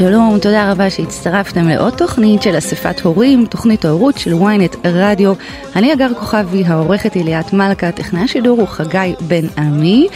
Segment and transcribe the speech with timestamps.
[0.00, 5.32] שלום, תודה רבה שהצטרפתם לעוד תוכנית של אספת הורים, תוכנית ההורות של ynet רדיו.
[5.76, 10.08] אני אגר כוכבי, העורכת היא ליאת מלכה, טכנאי השידור הוא חגי בן עמי.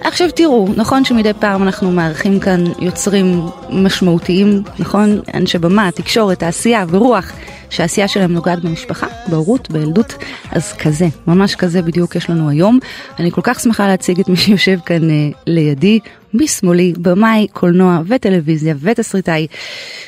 [0.00, 3.40] עכשיו תראו, נכון שמדי פעם אנחנו מארחים כאן יוצרים
[3.70, 5.20] משמעותיים, נכון?
[5.34, 7.32] אנשי במה, תקשורת, תעשייה ורוח.
[7.70, 10.14] שהעשייה שלהם נוגעת במשפחה, בהורות, בילדות,
[10.50, 12.78] אז כזה, ממש כזה בדיוק יש לנו היום.
[13.18, 15.98] אני כל כך שמחה להציג את מי שיושב כאן אה, לידי,
[16.34, 19.46] משמאלי, במאי, קולנוע וטלוויזיה ותסריטאי,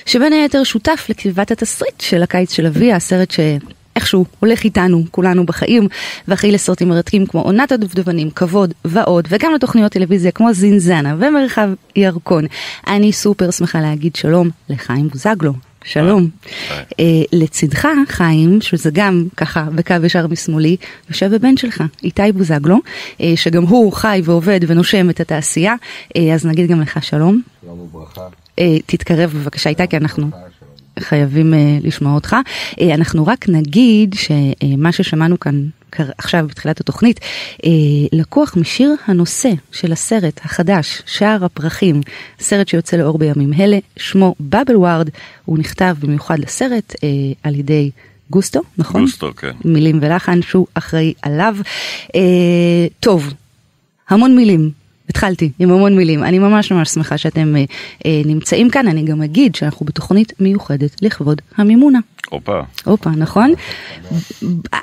[0.07, 3.41] שבין היתר שותף לכתיבת התסריט של הקיץ של אבי, הסרט ש...
[3.97, 5.89] איכשהו הולך איתנו, כולנו בחיים,
[6.29, 12.45] ואחרי לסרטים מרתקים כמו עונת הדובדבנים, כבוד ועוד, וגם לתוכניות טלוויזיה כמו זינזנה ומרחב ירקון.
[12.87, 15.53] אני סופר שמחה להגיד שלום לחיים בוזגלו.
[15.85, 16.29] שלום.
[16.91, 16.95] Uh,
[17.33, 20.77] לצדך, חיים, שזה גם ככה בקו ישר משמאלי,
[21.09, 26.47] יושב הבן שלך, איתי בוזגלו, uh, שגם הוא חי ועובד ונושם את התעשייה, uh, אז
[26.47, 27.43] נגיד גם לך שלום.
[27.63, 28.27] שלום וברכה.
[28.61, 30.31] Uh, תתקרב בבקשה איתי, כי אנחנו
[30.99, 32.37] חייבים uh, לשמוע אותך.
[32.71, 35.63] Uh, אנחנו רק נגיד שמה uh, ששמענו כאן
[36.19, 37.21] עכשיו בתחילת התוכנית,
[37.65, 37.71] אה,
[38.13, 42.01] לקוח משיר הנושא של הסרט החדש, שער הפרחים,
[42.41, 45.09] סרט שיוצא לאור בימים אלה, שמו בבל ווארד,
[45.45, 47.09] הוא נכתב במיוחד לסרט אה,
[47.43, 47.91] על ידי
[48.31, 49.01] גוסטו, נכון?
[49.01, 49.53] גוסטו, כן.
[49.65, 51.57] מילים ולחן שהוא אחראי עליו.
[52.17, 53.35] אה, טוב,
[54.09, 54.71] המון מילים.
[55.09, 57.65] התחלתי עם המון מילים, אני ממש ממש שמחה שאתם אה,
[58.07, 61.99] אה, נמצאים כאן, אני גם אגיד שאנחנו בתוכנית מיוחדת לכבוד המימונה.
[62.33, 62.61] הופה.
[62.85, 63.53] הופה, נכון?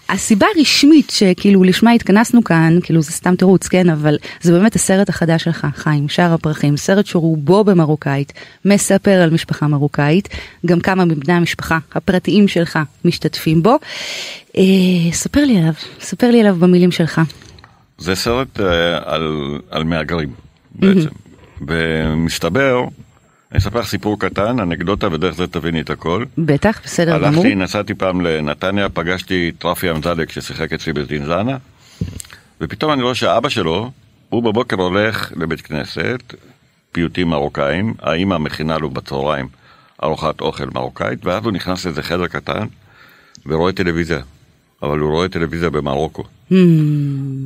[0.09, 5.09] הסיבה הרשמית שכאילו לשמה התכנסנו כאן, כאילו זה סתם תירוץ, כן, אבל זה באמת הסרט
[5.09, 8.33] החדש שלך, חיים, שער הפרחים, סרט שרובו במרוקאית,
[8.66, 10.30] מספר על משפחה מרוקאית,
[10.66, 13.77] גם כמה מבני המשפחה הפרטיים שלך משתתפים בו.
[14.58, 14.64] אה,
[15.11, 17.21] ספר לי עליו, ספר לי עליו במילים שלך.
[17.98, 20.30] זה סרט אה, על, על מהגרים
[20.76, 21.10] בעצם,
[21.67, 22.86] ומסתבר
[23.52, 26.26] אני אספר לך סיפור קטן, אנקדוטה, ודרך זה תביני את הכל.
[26.37, 27.27] בטח, בסדר גמור.
[27.27, 31.58] הלכתי, נסעתי פעם לנתניה, פגשתי את רפי אמזלק ששיחק אצלי בזינזנה,
[32.61, 33.92] ופתאום אני רואה שהאבא שלו,
[34.30, 36.33] הוא בבוקר הולך לבית כנסת,
[36.92, 39.48] פיוטים מרוקאים, האימא מכינה לו בצהריים
[40.04, 42.67] ארוחת אוכל מרוקאית, ואז הוא נכנס לאיזה חדר קטן
[43.45, 44.20] ורואה טלוויזיה,
[44.83, 46.23] אבל הוא רואה טלוויזיה במרוקו.
[46.23, 46.54] Hmm.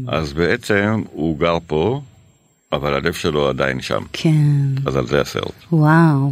[0.08, 2.02] אז בעצם הוא גר פה,
[2.76, 4.04] אבל הלב שלו עדיין שם.
[4.14, 4.30] כן.
[4.86, 5.54] אז על זה הסרט.
[5.72, 6.32] וואו,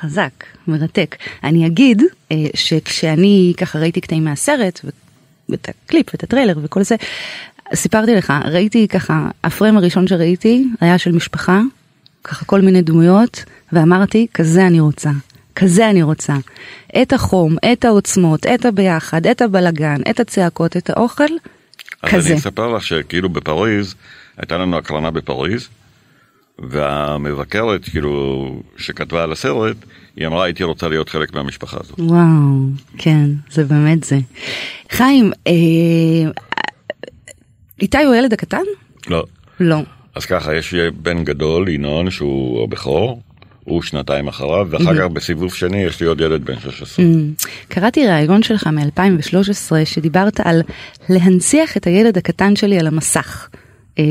[0.00, 1.16] חזק, מרתק.
[1.44, 2.02] אני אגיד
[2.32, 4.80] אה, שכשאני ככה ראיתי קטעים מהסרט,
[5.48, 6.96] ואת הקליפ ואת הטריילר וכל זה,
[7.74, 11.60] סיפרתי לך, ראיתי ככה, הפריים הראשון שראיתי היה של משפחה,
[12.24, 15.10] ככה כל מיני דמויות, ואמרתי, כזה אני רוצה.
[15.56, 16.32] כזה אני רוצה.
[17.02, 22.16] את החום, את העוצמות, את הביחד, את הבלגן, את הצעקות, את האוכל, אז כזה.
[22.16, 23.94] אז אני אספר לך שכאילו בפריז,
[24.38, 25.68] הייתה לנו הקרנה בפריז,
[26.58, 29.76] והמבקרת, כאילו, שכתבה על הסרט,
[30.16, 32.00] היא אמרה, הייתי רוצה להיות חלק מהמשפחה הזאת.
[32.00, 32.66] וואו,
[32.98, 34.18] כן, זה באמת זה.
[34.90, 35.52] חיים, אה,
[37.80, 38.62] איתי הוא הילד הקטן?
[39.08, 39.24] לא.
[39.60, 39.82] לא.
[40.14, 43.22] אז ככה, יש בן גדול, ינון, שהוא הבכור,
[43.64, 47.04] הוא שנתיים אחריו, ואחר כך בסיבוב שני יש לי עוד ילד בן 16.
[47.68, 50.62] קראתי ראיון שלך מ-2013 שדיברת על
[51.08, 53.48] להנציח את הילד הקטן שלי על המסך.
[53.98, 54.04] אה,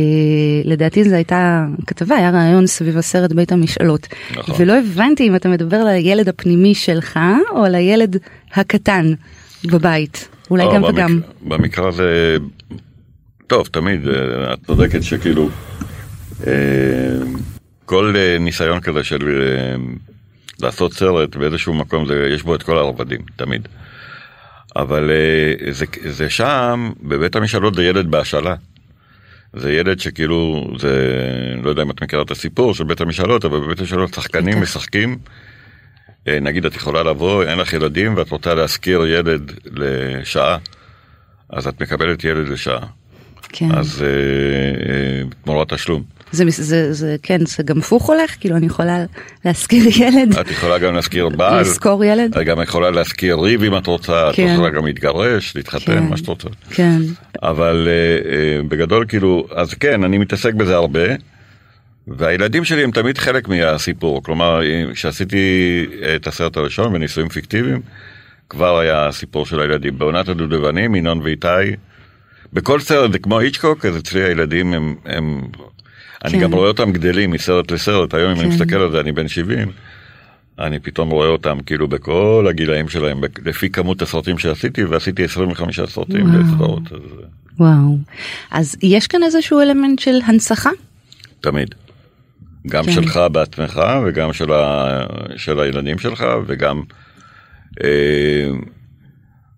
[0.64, 4.08] לדעתי זו הייתה כתבה, היה רעיון סביב הסרט בית המשאלות.
[4.38, 4.56] נכון.
[4.60, 7.20] ולא הבנתי אם אתה מדבר על הילד הפנימי שלך
[7.52, 8.18] או על הילד
[8.54, 9.14] הקטן
[9.66, 10.28] בבית.
[10.52, 10.94] אולי גם במק...
[10.94, 11.20] וגם.
[11.42, 12.38] במקרה הזה,
[13.48, 15.50] טוב, תמיד, אה, את צודקת שכאילו,
[16.48, 16.54] אה,
[17.86, 19.18] כל ניסיון כזה של
[20.60, 23.68] לעשות סרט באיזשהו מקום, זה, יש בו את כל הרבדים, תמיד.
[24.76, 25.12] אבל
[25.70, 28.56] זה, זה שם, בבית המשאלות זה ילד בהשאלה.
[29.60, 30.94] זה ילד שכאילו, זה,
[31.64, 35.18] לא יודע אם את מכירה את הסיפור של בית המשאלות, אבל בבית המשאלות שחקנים משחקים.
[36.28, 40.58] אה, נגיד את יכולה לבוא, אין לך ילדים ואת רוצה להשכיר ילד לשעה,
[41.50, 42.86] אז את מקבלת ילד לשעה.
[43.50, 43.72] כן.
[43.72, 44.08] אז אה,
[44.94, 46.17] אה, תמורת תשלום.
[46.32, 48.36] זה, זה, זה, כן, זה גם הפוך הולך?
[48.40, 49.06] כאילו, אני יכולה
[49.46, 50.38] להשכיר ילד?
[50.38, 51.62] את יכולה גם להשכיר בעל.
[51.62, 52.38] לשכור ילד?
[52.38, 54.48] את גם יכולה להשכיר ריב אם את רוצה, כן.
[54.48, 56.04] את יכולה גם להתגרש, להתחתן, כן.
[56.04, 56.50] מה שאת רוצה.
[56.70, 57.00] כן.
[57.44, 61.08] אבל uh, uh, בגדול, כאילו, אז כן, אני מתעסק בזה הרבה,
[62.08, 64.24] והילדים שלי הם תמיד חלק מהסיפור.
[64.24, 64.62] כלומר,
[64.94, 65.86] כשעשיתי
[66.16, 67.82] את הסרט הראשון בניסויים פיקטיביים,
[68.50, 69.98] כבר היה הסיפור של הילדים.
[69.98, 71.76] בעונת הדודבנים, ינון ואיתי,
[72.54, 75.42] בכל סרט זה כמו איצ'קוק, אז אצלי הילדים הם, הם
[76.26, 78.54] אני גם רואה אותם גדלים מסרט לסרט, היום אם אני כן.
[78.54, 79.72] מסתכל על זה אני בן 70,
[80.60, 86.26] אני פתאום רואה אותם כאילו בכל הגילאים שלהם, לפי כמות הסרטים שעשיתי, ועשיתי 25 סרטים
[86.32, 86.92] בסדרות.
[86.92, 87.00] אז...
[87.60, 87.98] וואו.
[88.52, 90.70] אז יש כאן איזשהו אלמנט של הנצחה?
[91.42, 91.76] תמיד.
[92.68, 92.92] גם כן.
[92.92, 95.04] שלך בעצמך, וגם של, ה...
[95.38, 96.82] של הילדים שלך, וגם...
[97.84, 98.50] אה,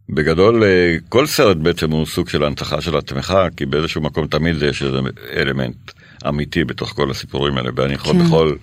[0.10, 4.62] בגדול אה, כל סרט בעצם הוא סוג של הנצחה של עצמך, כי באיזשהו מקום תמיד
[4.62, 4.98] יש איזה
[5.36, 5.92] אלמנט
[6.28, 8.26] אמיתי בתוך כל הסיפורים האלה, ואני יכול כן.
[8.26, 8.56] בכל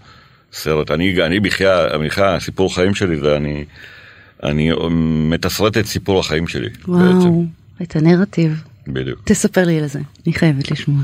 [0.52, 3.64] סרט, אני, אני בכלל, סיפור חיים שלי זה אני,
[4.42, 4.70] אני
[5.30, 6.68] מתסרט את סיפור החיים שלי.
[6.88, 7.28] וואו, בעצם.
[7.82, 8.62] את הנרטיב.
[8.88, 9.20] בדיוק.
[9.24, 11.02] תספר לי על זה, אני חייבת לשמוע.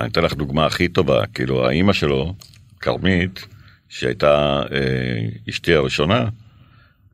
[0.00, 2.34] אני אתן לך דוגמה הכי טובה, כאילו האימא שלו,
[2.80, 3.46] כרמית,
[3.88, 6.28] שהייתה אה, אשתי הראשונה,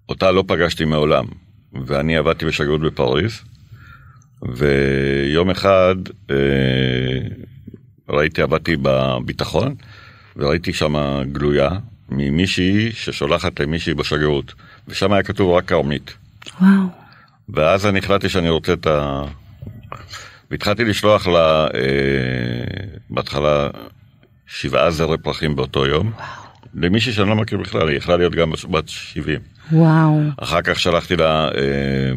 [0.09, 1.25] אותה לא פגשתי מעולם.
[1.87, 3.41] ואני עבדתי בשגרירות בפריז,
[4.43, 5.95] ויום אחד
[6.31, 6.37] אה,
[8.11, 9.75] ראיתי, עבדתי בביטחון,
[10.37, 10.95] וראיתי שם
[11.33, 11.71] גלויה
[12.09, 14.55] ממישהי ששולחת למישהי בשגרירות,
[14.89, 16.15] ושם היה כתוב רק כרמית.
[16.61, 16.87] וואו.
[17.49, 19.23] ואז אני החלטתי שאני רוצה את ה...
[20.51, 21.71] והתחלתי לשלוח לה אה,
[23.11, 23.69] בהתחלה
[24.47, 26.13] שבעה זרי פרחים באותו יום.
[26.17, 26.51] וואו.
[26.75, 29.41] למישהי שאני לא מכיר בכלל, היא יכלה להיות גם בת 70.
[29.73, 30.21] וואו.
[30.37, 32.13] אחר כך שלחתי לה אה,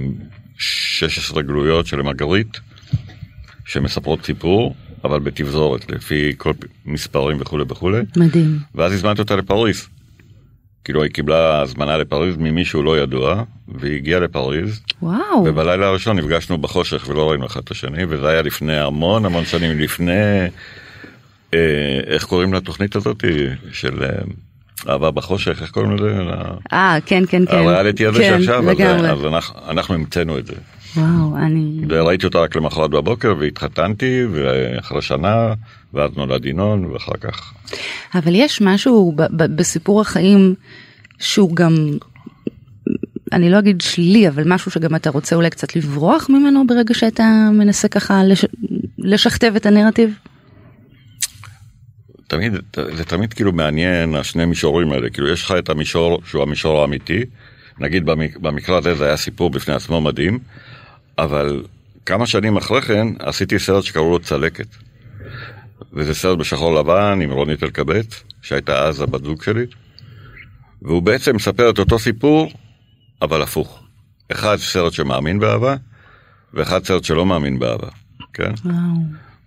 [0.57, 2.59] 16 גלויות של מרגרית,
[3.65, 6.51] שמספרות סיפור, אבל בתבזורת, לפי כל
[6.85, 8.01] מספרים וכולי וכולי.
[8.17, 8.59] מדהים.
[8.75, 9.87] ואז הזמנתי אותה לפריז.
[10.83, 14.81] כאילו היא קיבלה הזמנה לפריז ממישהו לא ידוע, והיא הגיעה לפריז.
[15.01, 15.43] וואו.
[15.45, 19.79] ובלילה הראשון נפגשנו בחושך ולא ראינו אחד את השני, וזה היה לפני המון המון שנים,
[19.79, 20.11] לפני,
[21.53, 23.23] אה, איך קוראים לתוכנית הזאת?
[23.71, 24.03] של...
[24.03, 24.09] אה,
[24.89, 26.15] אהבה בחושך, איך קוראים לזה?
[26.73, 27.57] אה, כן, כן, כן.
[27.57, 29.09] הריאליטי הזה כן, שעכשיו, לגמרי.
[29.09, 30.53] אז, אז אנחנו, אנחנו המצאנו את זה.
[30.97, 31.81] וואו, אני...
[31.89, 35.53] וראיתי אותה רק למחרת בבוקר והתחתנתי, ואחרי שנה,
[35.93, 37.53] ואז נולד ינון, ואחר כך.
[38.15, 39.15] אבל יש משהו
[39.55, 40.55] בסיפור החיים
[41.19, 41.75] שהוא גם,
[43.31, 47.49] אני לא אגיד שלילי, אבל משהו שגם אתה רוצה אולי קצת לברוח ממנו ברגע שאתה
[47.53, 48.45] מנסה ככה לש...
[48.97, 50.17] לשכתב את הנרטיב?
[52.27, 52.53] תמיד,
[52.95, 57.23] זה תמיד כאילו מעניין השני מישורים האלה, כאילו יש לך את המישור שהוא המישור האמיתי,
[57.79, 58.05] נגיד
[58.41, 60.39] במקרה הזה זה היה סיפור בפני עצמו מדהים,
[61.17, 61.63] אבל
[62.05, 64.67] כמה שנים אחרי כן עשיתי סרט שקראו לו צלקת.
[65.93, 69.65] וזה סרט בשחור לבן עם רונית אלקבץ, שהייתה אז הבת זוג שלי,
[70.81, 72.51] והוא בעצם מספר את אותו סיפור,
[73.21, 73.83] אבל הפוך.
[74.31, 75.75] אחד סרט שמאמין באהבה,
[76.53, 77.87] ואחד סרט שלא מאמין באהבה,
[78.33, 78.51] כן?
[78.65, 78.75] וואו.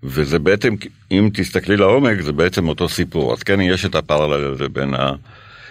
[0.03, 0.75] וזה בעצם,
[1.11, 3.33] אם תסתכלי לעומק, זה בעצם אותו סיפור.
[3.33, 5.13] אז כן, יש את הפרלל הזה בין ה...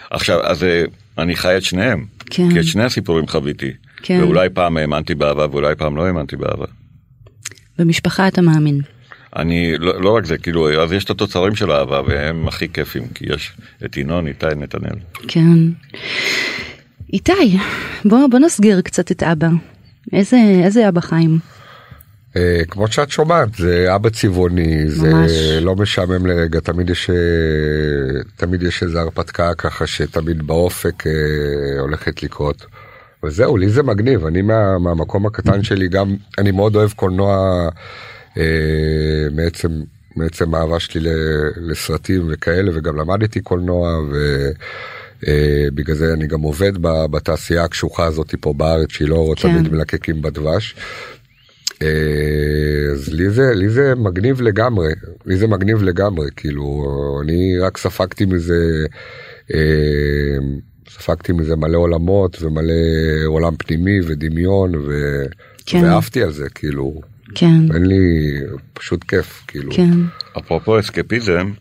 [0.09, 0.83] עכשיו, אז אה,
[1.17, 2.05] אני חי את שניהם.
[2.25, 2.51] כן.
[2.51, 3.71] כי את שני הסיפורים חוויתי.
[4.05, 4.23] כן.
[4.23, 6.65] ואולי פעם האמנתי באהבה ואולי פעם לא האמנתי באהבה.
[7.79, 8.81] במשפחה אתה מאמין.
[9.35, 13.07] אני, לא, לא רק זה, כאילו, אז יש את התוצרים של האהבה והם הכי כיפים,
[13.07, 13.51] כי יש
[13.85, 14.95] את ינון, איתי, נתנאל.
[15.27, 15.57] כן.
[17.13, 17.57] איתי,
[18.05, 19.47] בוא, בוא נסגיר קצת את אבא.
[20.13, 21.39] איזה, איזה אבא חיים?
[22.37, 25.11] אה, כמו שאת שומעת זה אבא צבעוני זה
[25.61, 27.15] לא משעמם לרגע תמיד יש אה,
[28.35, 32.65] תמיד יש איזה הרפתקה ככה שתמיד באופק אה, הולכת לקרות.
[33.25, 37.69] וזהו לי זה מגניב אני מה, מהמקום הקטן שלי גם אני מאוד אוהב קולנוע
[38.37, 39.81] אה, מעצם
[40.15, 41.09] מעצם האהבה שלי
[41.57, 44.01] לסרטים וכאלה וגם למדתי קולנוע
[45.23, 49.41] ובגלל זה אני גם עובד בתעשייה הקשוחה הזאת פה בארץ שהיא לא כן.
[49.41, 50.75] תמיד מלקקים בדבש.
[51.81, 54.93] אה, אז לי זה לי זה מגניב לגמרי
[55.25, 56.85] לי זה מגניב לגמרי כאילו
[57.23, 58.85] אני רק ספגתי מזה
[59.53, 60.37] אה,
[60.99, 62.73] ספגתי מזה מלא עולמות ומלא
[63.25, 64.91] עולם פנימי ודמיון ו...
[65.65, 65.83] כן.
[65.83, 67.01] ועפתי על זה כאילו
[67.35, 68.33] כן אין לי
[68.73, 69.91] פשוט כיף כאילו כן
[70.37, 71.51] אפרופו אסקפיזם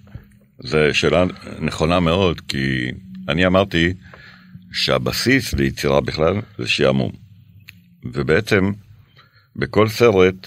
[0.59, 1.25] זה שאלה
[1.61, 2.91] נכונה מאוד כי
[3.29, 3.93] אני אמרתי
[4.73, 7.11] שהבסיס ליצירה בכלל זה שעמום
[8.13, 8.73] ובעצם
[9.57, 10.47] בכל סרט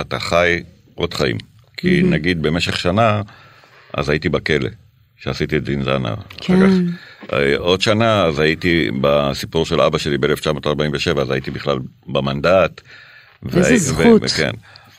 [0.00, 0.62] אתה חי
[0.94, 1.36] עוד חיים.
[1.76, 2.06] כי mm-hmm.
[2.06, 3.22] נגיד במשך שנה,
[3.94, 4.68] אז הייתי בכלא,
[5.18, 6.14] שעשיתי את זינזנה.
[6.40, 6.70] כן.
[7.32, 12.80] אה, עוד שנה, אז הייתי בסיפור של אבא שלי ב-1947, אז הייתי בכלל במנדט.
[13.56, 14.22] איזה זכות.
[14.22, 14.50] ו- כן.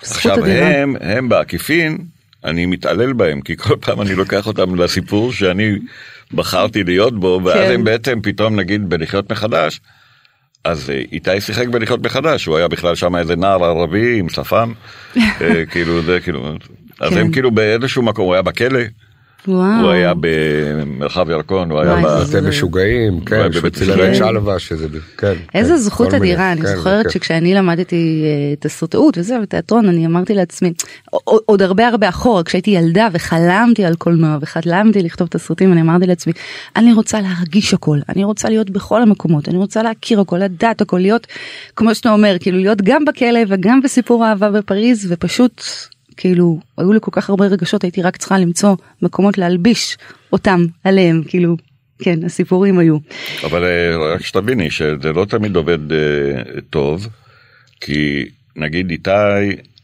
[0.02, 1.98] עכשיו הם, הם בעקיפין,
[2.46, 5.76] אני מתעלל בהם, כי כל פעם אני לוקח אותם לסיפור שאני
[6.34, 7.74] בחרתי להיות בו, ואז כן.
[7.74, 9.82] הם בעצם פתאום נגיד בלחיות מחדש.
[10.64, 14.74] אז אה, איתי שיחק בלחיות מחדש, הוא היה בכלל שם איזה נער ערבי עם שפם,
[15.18, 16.56] אה, כאילו זה כאילו,
[17.00, 17.32] אז הם כן.
[17.34, 18.80] כאילו באיזשהו מקום, הוא היה בכלא,
[19.48, 19.82] וואו.
[19.82, 22.24] הוא היה במרחב ירקון, הוא היה ב...
[22.26, 24.12] זה- אתם משוגעים, כן, שהוא בבית צילם משוגעים.
[24.12, 25.34] את שלווה, שזה, כן.
[25.56, 27.10] איזה כן, זכות אדירה, אני כן, זוכרת כן.
[27.10, 30.74] שכשאני למדתי אה, תסריטאות וזה, ותיאטרון, אני אמרתי לעצמי,
[31.12, 36.34] עוד- הרבה הרבה אחורה, כשהייתי ילדה וחלמתי על קולנוע וחלמתי לכתוב תסריטים, אני אמרתי לעצמי,
[36.76, 40.98] אני רוצה להרגיש הכל, אני רוצה להיות בכל המקומות, אני רוצה להכיר הכל, לדעת הכל,
[41.00, 41.28] להיות,
[41.76, 45.64] כמו שאתה אומר, כאילו להיות גם בכלא וגם בסיפור אהבה בפריז, ופשוט,
[46.22, 49.98] כאילו, היו לי כל כך הרבה רגשות, הייתי רק צריכה למצוא מקומות להלביש
[50.34, 51.58] אותם עליהם, כאילו,
[52.00, 52.98] כן, הסיפורים היו.
[53.44, 55.98] אבל אה, רק שתביני שזה לא תמיד עובד אה,
[56.70, 57.08] טוב,
[57.82, 59.10] כי נגיד איתי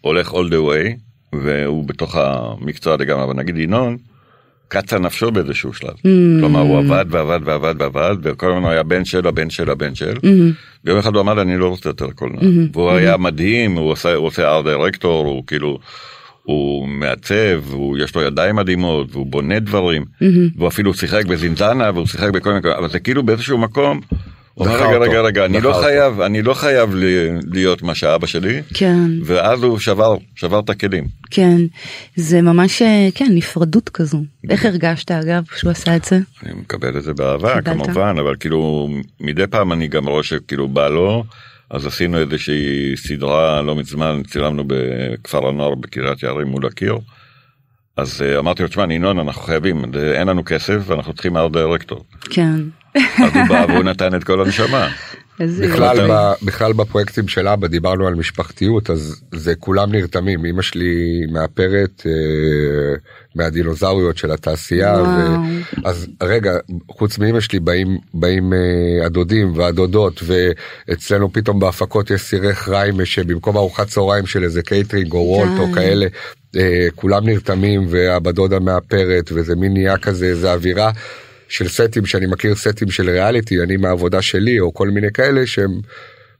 [0.01, 0.96] הולך all the way,
[1.34, 3.98] והוא בתוך המקצוע לגמרי, אבל נגיד ינון,
[4.68, 5.94] קצה נפשו באיזשהו שלב.
[6.39, 10.13] כלומר, הוא עבד ועבד ועבד ועבד, וכל הזמן היה בן של הבן של הבן של,
[10.86, 12.39] ויום אחד הוא אמר, אני לא רוצה יותר קולנוע.
[12.74, 15.80] והוא היה מדהים, הוא עושה- הוא עושה ארט דירקטור, הוא כאילו...
[16.46, 20.06] הוא מעצב, הוא, יש לו ידיים מדהימות, והוא בונה דברים,
[20.56, 24.00] והוא אפילו שיחק בזינזנה, והוא שיחק בכל מיני, אבל זה כאילו באיזשהו מקום,
[24.54, 26.96] הוא אומר רגע רגע רגע, אני לא אותו." חייב, אני לא חייב
[27.52, 29.10] להיות מה שאבא שלי, כן.
[29.24, 31.08] ואז הוא שבר, שבר את הכלים.
[31.32, 31.58] כן,
[32.16, 34.24] זה ממש, אה, כן, נפרדות כזו.
[34.50, 36.20] איך הרגשת אגב שהוא עשה את זה?
[36.46, 37.86] אני מקבל את זה באהבה קיבלת?
[37.86, 41.24] כמובן, אבל כאילו מדי פעם אני גם רואה שכאילו בא לו,
[41.70, 46.98] אז עשינו איזושהי סדרה לא מזמן, צילמנו בכפר הנוער בקריית יערים מול הקיר.
[47.98, 51.52] אז אה, אמרתי לו, תשמע, ינון, אנחנו חייבים, זה- אין לנו כסף ואנחנו צריכים ארט
[51.52, 52.06] דירקטור.
[52.30, 52.56] כן.
[52.96, 54.88] אז הוא בא והוא נתן את כל הנשמה.
[55.39, 56.12] בכלל.
[56.12, 62.04] ב, בכלל בפרויקטים של אבא דיברנו על משפחתיות אז זה כולם נרתמים אמא שלי מאפרת
[62.06, 62.12] אה,
[63.36, 65.04] מהדינוזאוריות של התעשייה.
[65.04, 65.36] ו,
[65.86, 66.51] אז רגע
[66.92, 73.58] חוץ מאמא שלי באים באים אה, הדודים והדודות ואצלנו פתאום בהפקות יש סירי חריימה שבמקום
[73.58, 75.72] ארוחת צהריים של איזה קייטרינג או וולט או.
[75.74, 76.08] כאלה
[76.56, 80.92] אה, כולם נרתמים והבדודה מאפרת וזה מין נהיה כזה איזה אווירה.
[81.50, 85.72] של סטים שאני מכיר סטים של ריאליטי אני מהעבודה שלי או כל מיני כאלה שהם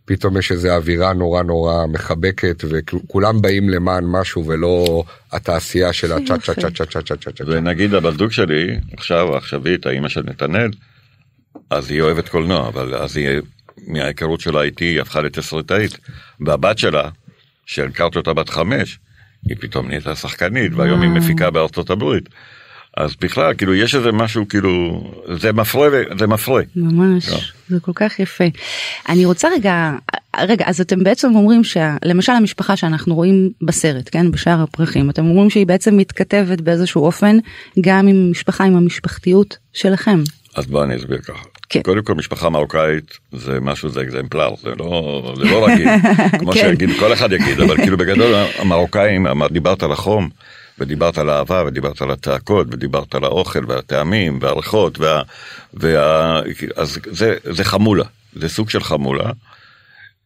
[0.05, 6.38] פתאום יש איזה אווירה נורא נורא מחבקת וכולם באים למען משהו ולא התעשייה של הצ'ה
[6.38, 6.53] צ'ה.
[6.53, 7.43] צ'ה צ'ה צ'ה צ'ה צ'ה צ'ה.
[7.47, 10.69] ונגיד הבת זוג שלי, עכשיו, העכשווית, האימא של נתנאל,
[11.69, 13.27] אז היא אוהבת קולנוע, אבל אז היא,
[13.88, 15.97] מההיכרות שלה איתי, היא הפכה לתסריטאית.
[16.39, 17.09] והבת שלה,
[17.65, 19.00] שהכרתי אותה בת חמש,
[19.45, 21.09] היא פתאום נהייתה שחקנית, והיום היא.
[21.09, 22.29] מפיקה בארצות הברית.
[22.97, 25.03] אז בכלל, כאילו, יש איזה משהו, כאילו,
[25.35, 25.87] זה מפרה,
[26.19, 26.61] זה מפרה.
[26.75, 27.37] ממש, לא.
[27.69, 28.43] זה כל כך יפה.
[29.09, 29.91] אני רוצה רגע,
[30.39, 35.49] רגע, אז אתם בעצם אומרים שלמשל המשפחה שאנחנו רואים בסרט, כן, בשער הפרחים, אתם אומרים
[35.49, 37.37] שהיא בעצם מתכתבת באיזשהו אופן
[37.81, 40.19] גם עם משפחה, עם המשפחתיות שלכם.
[40.55, 41.43] אז בוא אני אסביר ככה.
[41.69, 41.81] כן.
[41.81, 45.87] קודם כל משפחה מרוקאית זה משהו זה אקזמפלר זה לא זה לא רגיל
[46.39, 46.59] כמו כן.
[46.59, 50.29] שיגיד כל אחד יגיד אבל כאילו בגדול המרוקאים דיברת על החום
[50.79, 55.22] ודיברת על אהבה ודיברת על הצעקות ודיברת על האוכל והטעמים והריחות וה,
[55.74, 56.41] וה
[56.75, 59.32] אז זה זה חמולה זה סוג של חמולה.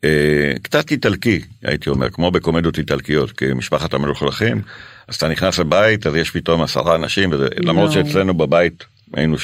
[0.03, 4.61] אה, קצת איטלקי הייתי אומר כמו בקומדיות איטלקיות כמשפחת המלוכלכים
[5.07, 8.05] אז אתה נכנס לבית אז יש פתאום עשרה אנשים וזה, למרות יואו.
[8.07, 9.35] שאצלנו בבית היינו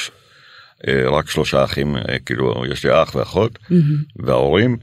[0.88, 3.58] אה, רק שלושה אחים אה, כאילו יש לי אח ואחות
[4.16, 4.76] וההורים.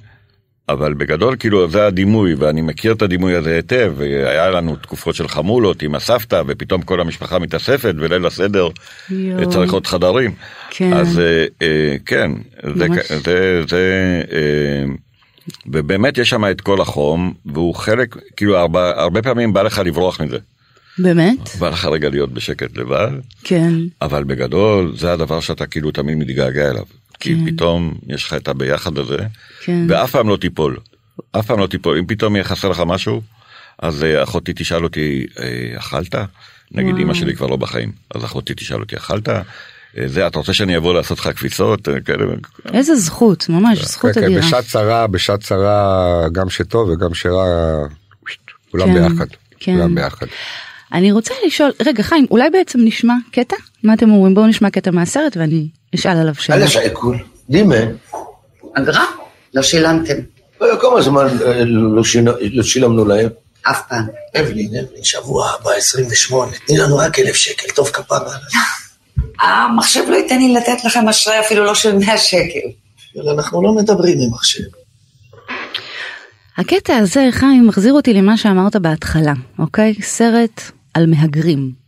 [0.70, 5.28] אבל בגדול כאילו זה הדימוי ואני מכיר את הדימוי הזה היטב והיה לנו תקופות של
[5.28, 8.70] חמולות עם הסבתא ופתאום כל המשפחה מתאספת וליל הסדר.
[9.12, 10.32] אה, צריך עוד חדרים.
[10.70, 10.94] כן.
[10.94, 12.32] אז אה, אה, כן
[12.76, 12.88] זה.
[13.24, 14.94] זה, זה אה,
[15.68, 20.22] ובאמת יש שם את כל החום והוא חלק כאילו הרבה, הרבה פעמים בא לך לברוח
[20.22, 20.38] מזה.
[20.98, 21.56] באמת?
[21.60, 23.12] בא לך רגע להיות בשקט לבד
[23.44, 23.74] כן.
[24.02, 26.84] אבל בגדול זה הדבר שאתה כאילו תמיד מתגעגע אליו.
[27.20, 27.46] כי כן.
[27.46, 29.18] פתאום יש לך את הביחד הזה
[29.64, 29.86] כן.
[29.90, 30.78] ואף פעם לא תיפול.
[31.32, 33.22] אף פעם לא תיפול אם פתאום יהיה חסר לך משהו
[33.80, 36.16] אז אה, אחותי תשאל אותי אה, אכלת?
[36.72, 36.96] נגיד.
[36.96, 39.30] אמא שלי כבר לא בחיים אז אחותי תשאל אותי אכלת?
[39.30, 39.42] אה,
[40.06, 41.30] זה אתה רוצה שאני אבוא לעשות לך
[42.06, 42.26] כאלה
[42.74, 44.42] איזה זכות, ממש זכות כן, כן, אדירה.
[44.42, 47.46] בשעת צרה בשעת צרה גם שטוב וגם שרע
[48.72, 49.26] כולם כן, ביחד.
[49.60, 49.76] כן.
[49.76, 50.26] כולם ביחד.
[50.94, 53.56] אני רוצה לשאול, רגע חיים, אולי בעצם נשמע קטע?
[53.84, 54.36] מה אתם אומרים?
[54.36, 56.66] בואו נשמע קטע מהסרט ואני אשאל עליו שאלה.
[56.66, 57.18] Alles עיקול.
[57.52, 58.16] Dime,
[58.74, 59.06] אגרה?
[59.54, 60.14] לא שילמתם.
[60.60, 62.02] כמה זמן אה, לא
[62.52, 63.30] לא שילמנו להם?
[63.62, 64.06] אף פעם.
[64.40, 68.36] אבלין, אבלין, שבוע הבא 28, תני לנו רק אלף שקל, טוב כפרה.
[69.40, 72.68] המחשב לא ייתן לי לתת לכם אשראי אפילו לא של 100 שקל.
[73.16, 74.64] אבל אנחנו לא מדברים עם מחשב.
[76.58, 79.94] הקטע הזה, חיים, מחזיר אותי למה שאמרת בהתחלה, אוקיי?
[80.02, 80.62] סרט
[80.94, 81.83] על מהגרים.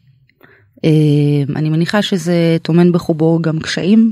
[0.85, 4.11] אה, אני מניחה שזה טומן בחובו גם קשיים,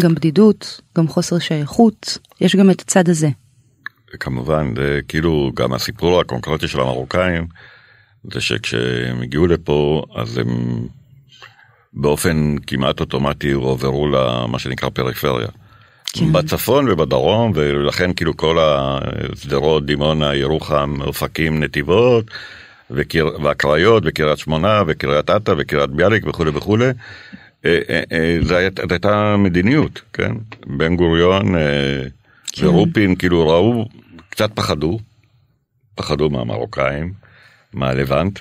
[0.00, 3.28] גם בדידות, גם חוסר שייכות, יש גם את הצד הזה.
[4.20, 7.46] כמובן זה כאילו גם הסיפור הקונקרטי של המרוקאים
[8.32, 10.48] זה שכשהם הגיעו לפה אז הם
[11.92, 15.48] באופן כמעט אוטומטי הועברו למה שנקרא פריפריה.
[16.12, 16.32] כן.
[16.32, 22.24] בצפון ובדרום, ולכן כאילו כל השדרות, דימונה, ירוחם, אופקים, נתיבות,
[22.90, 26.84] וקיר- והקריות, וקריית שמונה, וקריית אתא, וקריית ביאליק וכולי וכולי.
[27.64, 30.32] אה, אה, אה, זו היית- זו הייתה מדיניות, כן?
[30.66, 31.54] בן גוריון
[32.52, 32.66] כן.
[32.66, 33.88] ורופין כאילו ראו,
[34.30, 34.98] קצת פחדו,
[35.94, 37.12] פחדו מהמרוקאים,
[37.72, 38.38] מהלבנט.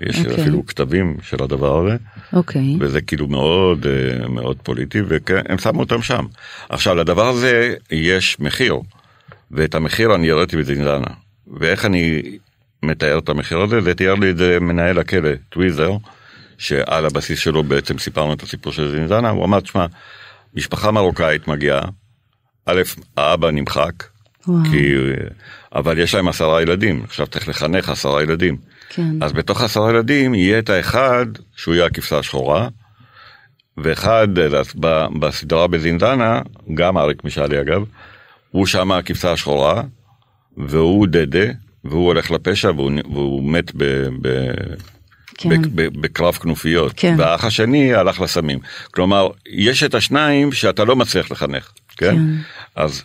[0.00, 0.34] יש אוקיי.
[0.42, 1.96] אפילו כתבים של הדבר הזה.
[2.32, 2.76] אוקיי.
[2.80, 3.86] וזה כאילו מאוד
[4.28, 6.24] מאוד פוליטי והם שמו אותם שם.
[6.68, 8.76] עכשיו לדבר הזה יש מחיר
[9.50, 11.06] ואת המחיר אני הראיתי בזינזנה
[11.58, 12.22] ואיך אני
[12.82, 15.92] מתאר את המחיר הזה זה תיאר לי את זה מנהל הכלא טוויזר
[16.58, 19.86] שעל הבסיס שלו בעצם סיפרנו את הסיפור של זינזנה הוא אמר תשמע
[20.54, 21.82] משפחה מרוקאית מגיעה
[22.66, 22.82] א'
[23.16, 23.92] האבא נמחק
[24.48, 24.64] וואו.
[24.70, 24.94] כי
[25.74, 28.56] אבל יש להם עשרה ילדים עכשיו צריך לחנך עשרה ילדים.
[28.88, 29.22] כן.
[29.22, 32.68] אז בתוך עשרה ילדים יהיה את האחד שהוא יהיה הכבשה השחורה,
[33.76, 34.62] ואחד אה,
[35.20, 36.40] בסדרה בזינדנה,
[36.74, 37.84] גם אריק משאלי אגב,
[38.50, 39.82] הוא שם הכבשה השחורה,
[40.56, 41.46] והוא דדה,
[41.84, 43.84] והוא הולך לפשע והוא, והוא מת ב,
[44.22, 44.50] ב,
[45.38, 45.62] כן.
[45.62, 47.14] ב, ב, בקרב כנופיות, כן.
[47.18, 48.58] והאח השני הלך לסמים.
[48.90, 52.14] כלומר, יש את השניים שאתה לא מצליח לחנך, כן?
[52.14, 52.22] כן.
[52.76, 53.02] אז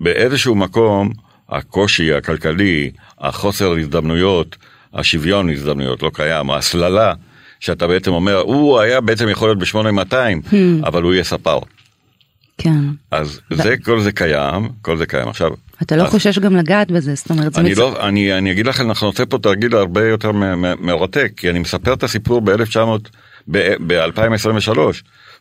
[0.00, 1.10] באיזשהו מקום
[1.48, 4.56] הקושי הכלכלי, החוסר הזדמנויות,
[4.94, 7.14] השוויון הזדמנויות לא קיים, ההסללה,
[7.60, 11.58] שאתה בעצם אומר, הוא היה בעצם יכול להיות ב-8200, אבל הוא יהיה ספר.
[12.58, 12.80] כן.
[13.10, 15.28] אז זה, כל זה קיים, כל זה קיים.
[15.28, 15.50] עכשיו,
[15.82, 18.52] אתה לא אז חושש גם לגעת בזה, זאת אומרת, זה אני מצ- לא, אני, אני
[18.52, 20.32] אגיד לכם, אנחנו נעשה פה תרגיל הרבה יותר
[20.80, 23.08] מרתק, כי אני מספר את הסיפור ב-1900,
[23.86, 24.78] ב-2023,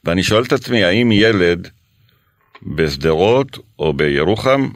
[0.03, 1.67] ואני שואל את עצמי, האם ילד
[2.63, 4.69] בשדרות או בירוחם,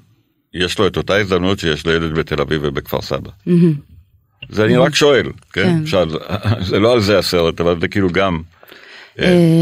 [0.54, 3.30] יש לו את אותה הזדמנות שיש לילד בתל אביב ובכפר סבא?
[4.50, 5.64] זה אני רק שואל, כן?
[5.64, 5.80] כן.
[5.84, 6.08] עכשיו,
[6.70, 8.42] זה לא על זה הסרט, אבל זה כאילו גם,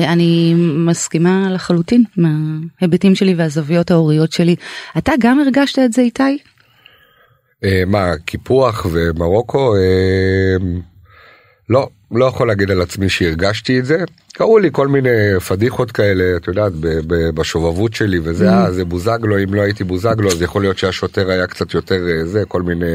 [0.07, 4.55] אני מסכימה לחלוטין מההיבטים שלי והזוויות ההוריות שלי.
[4.97, 6.37] אתה גם הרגשת את זה איתי?
[7.63, 9.75] אה, מה, קיפוח ומרוקו?
[9.75, 10.57] אה,
[11.69, 13.97] לא, לא יכול להגיד על עצמי שהרגשתי את זה.
[14.33, 16.73] קראו לי כל מיני פדיחות כאלה, את יודעת,
[17.35, 21.47] בשובבות שלי וזה, אה, זה בוזגלו, אם לא הייתי בוזגלו, אז יכול להיות שהשוטר היה
[21.47, 22.85] קצת יותר אה, זה, כל מיני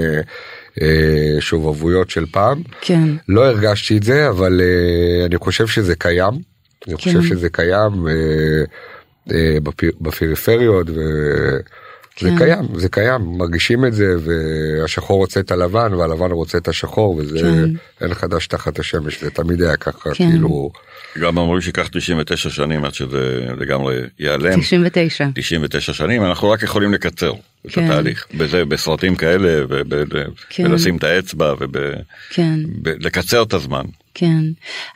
[0.83, 2.63] אה, שובבויות של פעם.
[2.81, 3.09] כן.
[3.29, 6.50] לא הרגשתי את זה, אבל אה, אני חושב שזה קיים.
[6.89, 7.23] אני חושב כן.
[7.23, 8.13] שזה קיים אה,
[9.35, 11.61] אה, בפ- בפריפריות, וזה
[12.17, 12.39] כן.
[12.39, 17.39] קיים, זה קיים, מרגישים את זה, והשחור רוצה את הלבן, והלבן רוצה את השחור, וזה
[17.41, 17.71] כן.
[18.05, 20.31] אין חדש תחת השמש, זה תמיד היה ככה, כן.
[20.31, 20.71] כאילו,
[21.21, 23.19] גם אמרו שייקח 99 שנים עד שזה
[23.59, 24.61] לגמרי ייעלם.
[24.61, 25.27] 99.
[25.35, 27.33] 99 שנים, אנחנו רק יכולים לקצר
[27.67, 27.85] את כן.
[27.85, 28.27] התהליך.
[28.35, 29.95] בזה, בסרטים כאלה, וב-
[30.51, 30.67] כן.
[30.67, 31.55] ולשים את האצבע,
[32.31, 32.59] כן.
[32.85, 33.85] ולקצר את הזמן.
[34.21, 34.45] כן,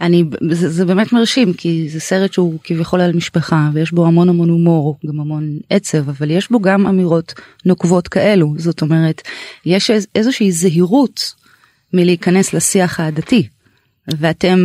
[0.01, 4.29] אני, זה, זה באמת מרשים כי זה סרט שהוא כביכול על משפחה ויש בו המון
[4.29, 7.35] המון הומור, גם המון עצב, אבל יש בו גם אמירות
[7.65, 9.23] נוקבות כאלו, זאת אומרת,
[9.67, 11.35] יש איז, איזושהי זהירות
[11.93, 13.49] מלהיכנס לשיח העדתי,
[14.09, 14.59] ואתם,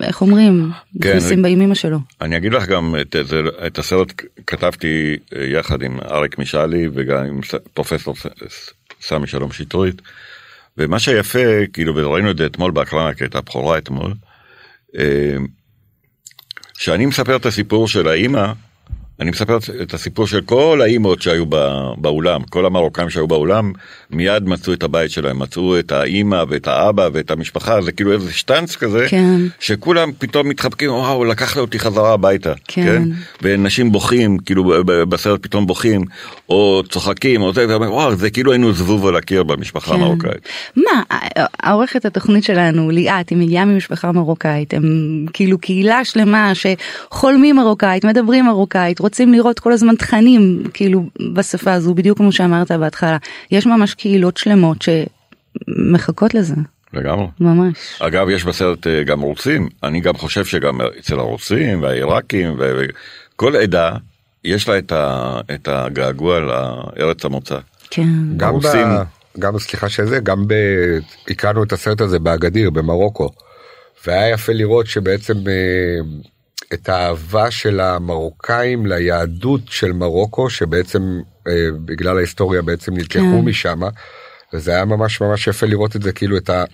[0.00, 0.70] איך אומרים,
[1.02, 1.98] כן, נכנסים באימימה שלו.
[2.20, 4.12] אני אגיד לך גם את, זה, את הסרט
[4.46, 5.16] כתבתי
[5.52, 7.40] יחד עם אריק משאלי וגם עם
[7.74, 8.14] פרופסור
[9.00, 10.02] סמי שלום שטרית.
[10.78, 11.38] ומה שיפה
[11.72, 14.14] כאילו וראינו את זה אתמול בהקרנה כי הייתה בכורה אתמול.
[14.98, 15.36] אה,
[16.78, 18.52] שאני מספר את הסיפור של האימא
[19.20, 23.72] אני מספר את הסיפור של כל האימהות שהיו בא- באולם, כל המרוקאים שהיו באולם,
[24.10, 28.32] מיד מצאו את הבית שלהם, מצאו את האימא ואת האבא ואת המשפחה, זה כאילו איזה
[28.32, 29.40] שטנץ כזה, כן.
[29.60, 33.02] שכולם פתאום מתחבקים, וואו, לקחת אותי חזרה הביתה, כן.
[33.42, 36.04] ונשים בוכים, כאילו בסרט פתאום בוכים,
[36.48, 40.00] או צוחקים, או זה, וואו, זה כאילו היינו זבוב על הקיר במשפחה כן.
[40.00, 40.48] המרוקאית.
[40.76, 41.02] מה,
[41.62, 44.84] העורכת התוכנית שלנו, ליאת, היא מגיעה ממשפחה מרוקאית, הם
[45.32, 51.94] כאילו קהילה שלמה שחולמים מרוקאית, מדברים מרוקאית, רוצים לראות כל הזמן תכנים, כאילו, בשפה הזו,
[51.94, 53.16] בדיוק כמו שאמרת בהתחלה.
[53.50, 56.54] יש ממש קהילות שלמות שמחכות לזה,
[56.92, 57.26] לגמרי.
[57.40, 57.76] ממש.
[58.00, 63.92] אגב, יש בסרט אה, גם רוסים, אני גם חושב שגם אצל הרוסים והעיראקים וכל עדה,
[64.44, 67.58] יש לה את, ה- את הגעגוע לארץ המוצא.
[67.90, 68.08] כן.
[68.36, 68.66] גם, ב...
[68.66, 69.04] הרוסים-
[69.38, 70.54] גם סליחה שזה, גם ב...
[71.30, 73.28] הקרנו את הסרט הזה באגדיר במרוקו.
[74.06, 75.52] והיה יפה לראות שבעצם אה,
[76.74, 81.52] את האהבה של המרוקאים ליהדות של מרוקו, שבעצם אה,
[81.84, 83.44] בגלל ההיסטוריה בעצם נלקחו כן.
[83.44, 83.80] משם,
[84.54, 86.64] וזה היה ממש ממש יפה לראות את זה כאילו את ה...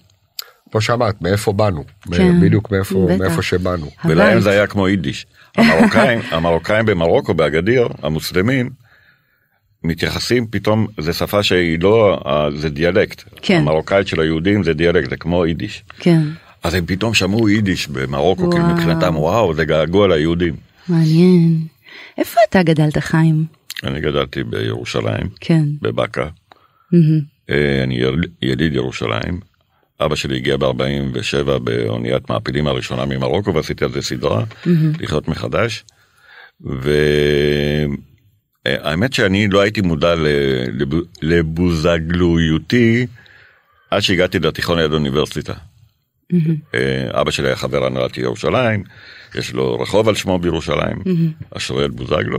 [0.72, 3.18] כמו שאמרת, מאיפה באנו, כן, בדיוק מאיפה, בטח.
[3.18, 3.90] מאיפה שבאנו.
[4.04, 4.40] ולהם.
[4.40, 5.26] זה היה כמו יידיש.
[5.56, 8.70] המרוקאים, המרוקאים במרוקו, באגדיר, המוסלמים,
[9.84, 13.22] מתייחסים פתאום, זה שפה שהיא לא, אה, זה דיאלקט.
[13.42, 13.58] כן.
[13.58, 15.84] המרוקאית של היהודים זה דיאלקט, זה כמו יידיש.
[15.98, 16.22] כן.
[16.62, 18.74] אז הם פתאום שמעו יידיש במרוקו, כי וואו.
[18.74, 20.54] מבחינתם וואו, זה געגוע ליהודים.
[20.88, 21.60] מעניין.
[22.18, 23.44] איפה אתה גדלת, חיים?
[23.84, 25.64] אני גדלתי בירושלים, כן.
[25.82, 26.28] בבאקה.
[26.92, 27.20] מהמם.
[27.50, 29.40] אה, אני יל- יליד ירושלים.
[30.04, 34.44] אבא שלי הגיע ב-47 באוניית מעפילים הראשונה ממרוקו ועשיתי על זה סדרה,
[35.00, 35.84] לחיות מחדש.
[38.66, 43.06] והאמת שאני לא הייתי מודע לב- לבוזגלויותי
[43.90, 45.52] עד שהגעתי לתיכון ליד האוניברסיטה.
[46.74, 48.84] אה, אבא שלי היה חבר הנהלת ירושלים,
[49.34, 50.96] יש לו רחוב על שמו בירושלים,
[51.56, 52.38] אשריאל בוזגלו,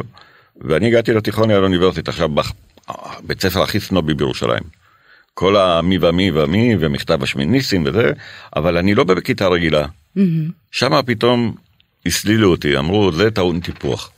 [0.62, 2.30] ואני הגעתי לתיכון ליד האוניברסיטה, עכשיו
[3.24, 4.64] בית ספר הכי סנובי בירושלים.
[5.36, 8.12] כל המי ומי ומי ומכתב השמיניסטים וזה,
[8.56, 9.86] אבל אני לא בכיתה רגילה.
[10.72, 11.56] שם פתאום
[12.06, 14.12] הסלילו אותי, אמרו זה טעון טיפוח.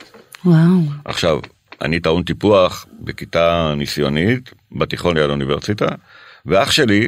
[0.45, 0.81] וואו.
[1.05, 1.39] עכשיו,
[1.81, 5.87] אני טעון טיפוח בכיתה ניסיונית, בתיכון ליד האוניברסיטה,
[6.45, 7.07] ואח שלי,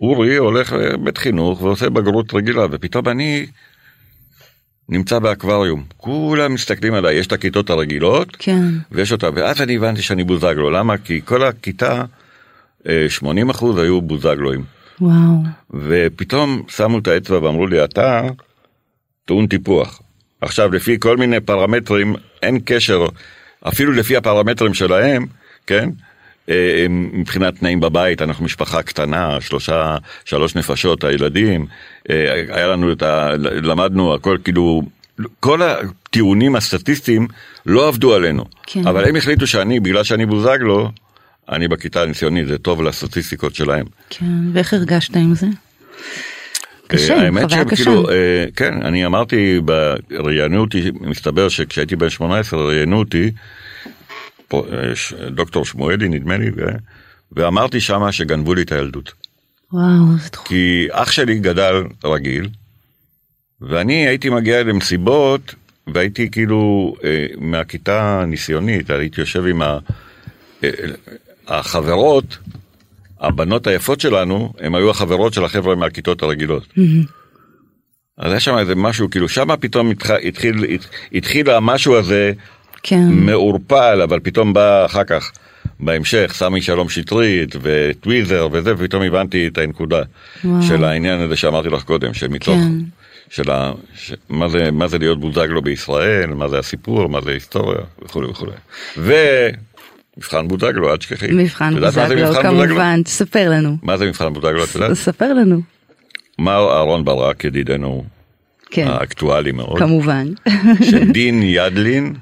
[0.00, 3.46] אורי, הולך לבית חינוך ועושה בגרות רגילה, ופתאום אני
[4.88, 5.84] נמצא באקווריום.
[5.96, 8.68] כולם מסתכלים עליי, יש את הכיתות הרגילות, כן.
[8.92, 10.98] ויש אותה, ואז אני הבנתי שאני בוזגלו, למה?
[10.98, 12.04] כי כל הכיתה,
[12.88, 13.06] אה,
[13.50, 14.64] 80% היו בוזגלואים.
[15.00, 15.36] וואו.
[15.70, 18.22] ופתאום שמו את האצבע ואמרו לי, אתה
[19.24, 20.02] טעון טיפוח.
[20.40, 23.06] עכשיו, לפי כל מיני פרמטרים, אין קשר,
[23.68, 25.26] אפילו לפי הפרמטרים שלהם,
[25.66, 25.90] כן?
[26.48, 31.66] אה, מבחינת תנאים בבית, אנחנו משפחה קטנה, שלושה, שלוש נפשות, הילדים,
[32.10, 33.30] אה, היה לנו את ה...
[33.38, 34.82] למדנו הכל, כאילו,
[35.40, 37.28] כל הטיעונים הסטטיסטיים
[37.66, 38.44] לא עבדו עלינו.
[38.66, 38.86] כן.
[38.86, 40.90] אבל הם החליטו שאני, בגלל שאני בוזגלו,
[41.48, 43.86] אני בכיתה הניסיונית, זה טוב לסטטיסטיקות שלהם.
[44.10, 44.24] כן.
[44.52, 45.46] ואיך הרגשת עם זה?
[46.86, 47.84] קשה, אה, האמת חוויה קשה.
[47.84, 49.60] כאילו, אה, כן, אני אמרתי,
[50.10, 53.30] ראיינו אותי, מסתבר שכשהייתי בן 18 ראיינו אותי,
[55.30, 56.50] דוקטור שמואלי נדמה לי,
[57.32, 59.12] ואמרתי שמה שגנבו לי את הילדות.
[59.72, 60.46] וואו, זה תחום.
[60.46, 62.48] כי אח שלי גדל רגיל,
[63.60, 65.54] ואני הייתי מגיע למסיבות,
[65.86, 69.78] והייתי כאילו אה, מהכיתה הניסיונית, הייתי יושב עם ה,
[71.52, 72.38] החברות,
[73.20, 76.66] הבנות היפות שלנו, הן היו החברות של החבר'ה מהכיתות הרגילות.
[78.18, 82.32] אז היה שם איזה משהו, כאילו שמה פתאום התח, התחיל, הת- התחיל המשהו הזה
[82.82, 83.08] כן.
[83.10, 85.32] מעורפל, אבל פתאום בא אחר כך,
[85.80, 90.02] בהמשך, סמי שלום שטרית וטוויזר וזה, ופתאום הבנתי את הנקודה
[90.44, 90.62] וואו.
[90.62, 92.72] של העניין הזה שאמרתי לך קודם, שמתוך, כן.
[93.30, 97.30] של ה, ש, מה, זה, מה זה להיות בוזגלו בישראל, מה זה הסיפור, מה זה
[97.30, 98.52] היסטוריה וכולי וכולי.
[100.16, 101.26] ומבחן בוזגלו, אל תשכחי.
[101.32, 102.42] מבחן מבחן בוזגלו?
[102.42, 103.76] כמובן, תספר לנו.
[103.82, 104.92] מה זה מבחן בוזגלו, את יודעת?
[104.92, 105.60] ספר לנו.
[106.38, 108.04] מר אהרון ברק, ידידנו
[108.70, 110.26] כן, האקטואלי מאוד, כמובן.
[110.90, 112.14] שדין ידלין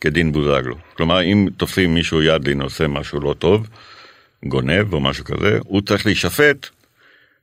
[0.00, 0.76] כדין בוזגלו.
[0.96, 3.68] כלומר, אם תופסים מישהו ידלין עושה משהו לא טוב,
[4.44, 6.66] גונב או משהו כזה, הוא צריך להישפט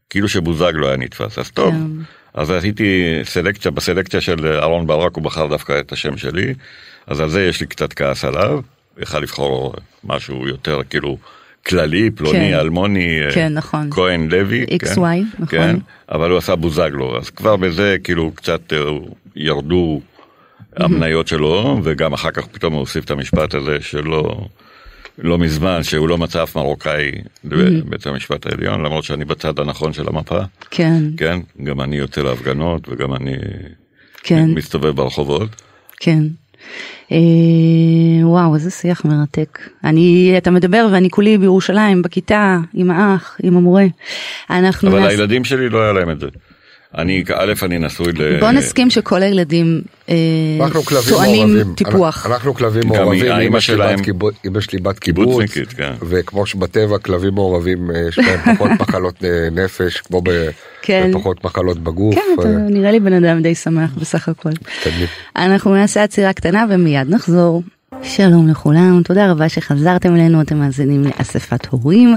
[0.10, 1.39] כאילו שבוזגלו היה נתפס.
[1.39, 2.03] אז טוב, כן.
[2.34, 6.53] אז עשיתי סלקציה, בסלקציה של אהרון ברק הוא בחר דווקא את השם שלי,
[7.08, 8.60] אז על זה יש לי קצת כעס עליו,
[9.01, 11.17] יכל לבחור משהו יותר כאילו
[11.65, 12.53] כללי, פלוני, כן.
[12.53, 13.88] אלמוני, אה, כן, נכון.
[13.91, 15.45] כהן לוי, XY, כן, נכון.
[15.47, 15.75] כן,
[16.10, 18.79] אבל הוא עשה בוזגלו, אז כבר בזה כאילו קצת אה,
[19.36, 20.01] ירדו
[20.75, 24.47] המניות שלו, וגם אחר כך פתאום הוא הוסיף את המשפט הזה שלא,
[25.17, 27.12] לא מזמן, שהוא לא מצא אף מרוקאי
[27.45, 30.39] בבית המשפט העליון, למרות שאני בצד הנכון של המפה,
[30.71, 33.36] כן, כן, גם אני יוצא להפגנות וגם אני
[34.23, 35.49] כן, מסתובב ברחובות.
[35.99, 36.23] כן.
[37.12, 37.17] אה,
[38.23, 39.60] וואו, איזה שיח מרתק.
[39.84, 43.86] אני, אתה מדבר ואני כולי בירושלים, בכיתה, עם האח, עם המורה.
[44.49, 46.28] אנחנו אבל נעש- הילדים שלי לא היה להם את זה.
[46.97, 48.39] אני, א', אני נשוי ל...
[48.39, 50.15] בוא נסכים שכל הילדים אה,
[51.10, 51.73] טוענים.
[51.75, 52.25] טיפוח.
[52.25, 55.93] אנחנו- כלבים מעורבים, אמא שלי שלהם בת קיבוץ- אמא שלי בת קיבוץ, קיבוצניקית, כן.
[56.10, 60.49] וכמו שבטבע כלבים מעורבים אה, יש להם פחות מחלות אה, נפש, כמו ב-
[60.82, 61.10] כן.
[61.13, 62.15] בפחות מחלות בגוף.
[62.15, 64.49] כן, אתה אה, נראה לי בן אדם די שמח בסך הכל.
[65.36, 67.63] אנחנו נעשה עצירה קטנה ומיד נחזור.
[68.04, 72.16] שלום לכולם, תודה רבה שחזרתם אלינו, אתם מאזינים לאספת הורים,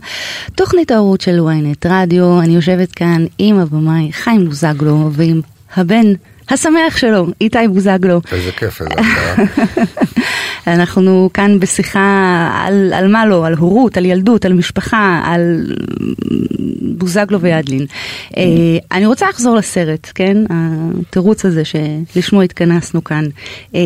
[0.54, 5.40] תוכנית ההורות של ynet רדיו, אני יושבת כאן עם הבמאי חיים בוזגלו ועם
[5.76, 6.06] הבן
[6.48, 8.20] השמח שלו, איתי בוזגלו.
[8.32, 8.94] איזה כיף, איזה.
[10.66, 15.72] אנחנו כאן בשיחה על, על מה לא, על הורות, על ילדות, על משפחה, על
[16.80, 17.86] בוזגלו וידלין.
[18.36, 18.42] אה,
[18.92, 20.36] אני רוצה לחזור לסרט, כן?
[20.50, 23.24] התירוץ הזה שלשמו התכנסנו כאן.
[23.74, 23.80] אה,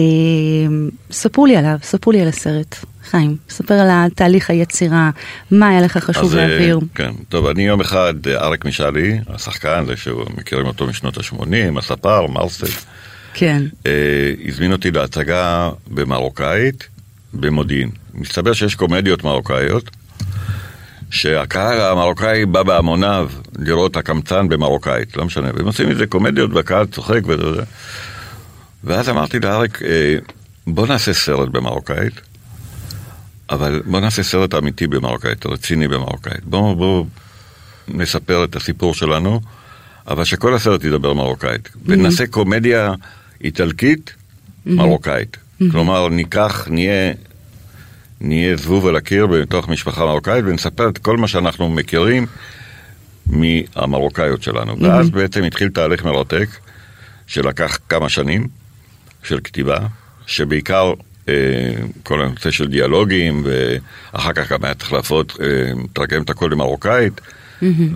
[1.11, 2.77] ספרו לי עליו, ספרו לי על הסרט.
[3.11, 5.11] חיים, ספר על התהליך היצירה,
[5.51, 6.81] מה היה לך חשוב אז, אה, להעביר.
[6.95, 12.67] כן, טוב, אני יום אחד, אריק משאלי, השחקן, זה שמכירים אותו משנות ה-80, הספר, מרסל,
[13.35, 16.89] כן, אה, הזמין אותי להצגה במרוקאית
[17.35, 17.91] במודיעין.
[18.15, 19.91] מסתבר שיש קומדיות מרוקאיות,
[21.11, 27.21] שהקהל המרוקאי בא בהמוניו לראות הקמצן במרוקאית, לא משנה, והם עושים מזה קומדיות והקהל צוחק
[27.27, 27.63] וזה.
[28.85, 30.17] ואז אמרתי לאריק, אה,
[30.67, 32.21] בוא נעשה סרט במרוקאית,
[33.51, 36.45] אבל בוא נעשה סרט אמיתי במרוקאית, רציני במרוקאית.
[36.45, 37.05] בוא, בוא
[37.89, 39.41] נספר את הסיפור שלנו,
[40.09, 41.69] אבל שכל הסרט ידבר מרוקאית.
[41.85, 42.95] ונעשה קומדיה
[43.45, 44.15] איטלקית
[44.67, 45.37] מרוקאית.
[45.71, 47.13] כלומר, ניקח, נהיה,
[48.21, 52.27] נהיה זבוב על הקיר בתוך משפחה מרוקאית ונספר את כל מה שאנחנו מכירים
[53.27, 54.81] מהמרוקאיות שלנו.
[54.81, 56.49] ואז בעצם התחיל תהליך מרתק,
[57.27, 58.49] שלקח כמה שנים
[59.23, 59.79] של כתיבה,
[60.27, 60.93] שבעיקר
[61.29, 61.35] אה,
[62.03, 65.47] כל הנושא של דיאלוגים, ואחר כך גם היה צריך לעשות, אה,
[65.85, 67.21] לתרגם את הכל למרוקאית.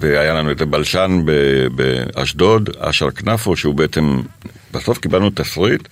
[0.00, 1.22] והיה לנו את הבלשן
[1.74, 4.20] באשדוד, אשר כנפו, שהוא בעצם,
[4.76, 5.88] בסוף קיבלנו תסריט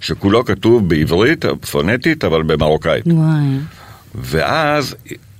[0.00, 3.06] שכולו כתוב בעברית, פונטית, אבל במרוקאית.
[3.06, 3.58] וואי.
[4.14, 4.96] ואז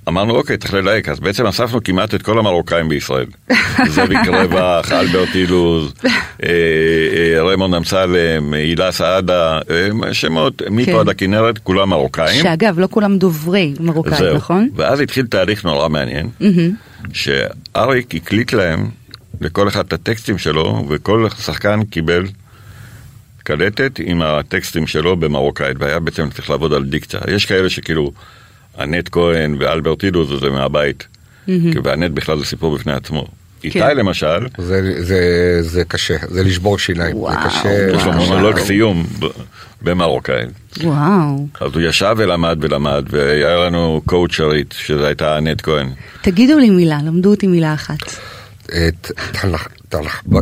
[0.07, 3.25] אמרנו, אוקיי, צריך ללהק, אז בעצם אספנו כמעט את כל המרוקאים בישראל.
[3.87, 6.09] זאביק רווח, אלברט אילוז, אה,
[6.43, 10.73] אה, רמון אמסלם, הילה סעדה, אה, שמות, כן.
[10.73, 12.43] מפה עד הכנרת, כולם מרוקאים.
[12.43, 14.35] שאגב, לא כולם דוברי מרוקאית, זהו.
[14.35, 14.69] נכון?
[14.75, 16.29] ואז התחיל תהליך נורא מעניין,
[17.13, 18.89] שאריק הקליט להם,
[19.41, 22.25] לכל אחד את הטקסטים שלו, וכל שחקן קיבל
[23.43, 27.19] קלטת עם הטקסטים שלו במרוקאית, והיה בעצם צריך לעבוד על דיקציה.
[27.35, 28.11] יש כאלה שכאילו,
[28.79, 31.07] אנט כהן ואלברט אילוז זה מהבית,
[31.83, 33.27] ואנט בכלל זה סיפור בפני עצמו.
[33.63, 33.97] איתי כן.
[33.97, 35.19] למשל, זה, זה,
[35.61, 37.33] זה קשה, זה לשבור שיניים, וואו.
[37.33, 37.87] זה קשה.
[37.95, 38.11] יש לו.
[38.13, 39.07] מונולוג סיום
[39.81, 40.49] במרוקאית.
[40.83, 41.47] וואו.
[41.61, 45.89] אז הוא ישב ולמד ולמד, והיה לנו קואוצ'רית, שזו הייתה אנט כהן.
[46.21, 47.97] תגידו לי מילה, למדו אותי מילה אחת.
[48.65, 49.11] את-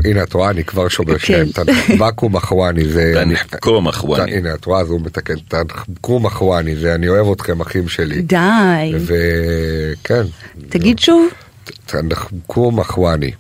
[0.05, 1.19] הנה את רואה אני כבר שובר כן.
[1.19, 4.37] שניהם, תנחבקו מחואני זה, תנחבקו מחואני.
[4.37, 8.93] הנה את רואה אז הוא מתקן, תנחבקו מחואני זה אני אוהב אתכם אחים שלי, די.
[9.05, 10.23] וכן,
[10.69, 11.27] תגיד שוב.
[11.85, 13.31] תנחבקו מחואני,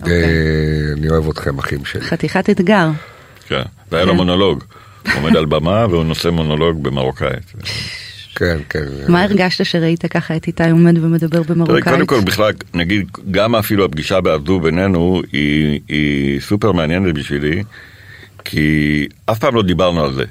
[0.00, 0.24] אוקיי.
[0.24, 0.28] אה,
[0.92, 2.88] אני אוהב אתכם אחים שלי, חתיכת אתגר.
[3.48, 3.62] כן,
[3.92, 4.16] והיה לו כן.
[4.16, 4.64] מונולוג.
[5.04, 7.52] הוא עומד על במה והוא נושא מונולוג במרוקאית.
[8.34, 11.84] כן כן, מה הרגשת שראית ככה את איתי עומד ומדבר במרוקאית?
[11.84, 17.62] קודם כל בכלל, נגיד, גם אפילו הפגישה באבדו בינינו היא, היא סופר מעניינת בשבילי,
[18.44, 20.24] כי אף פעם לא דיברנו על זה.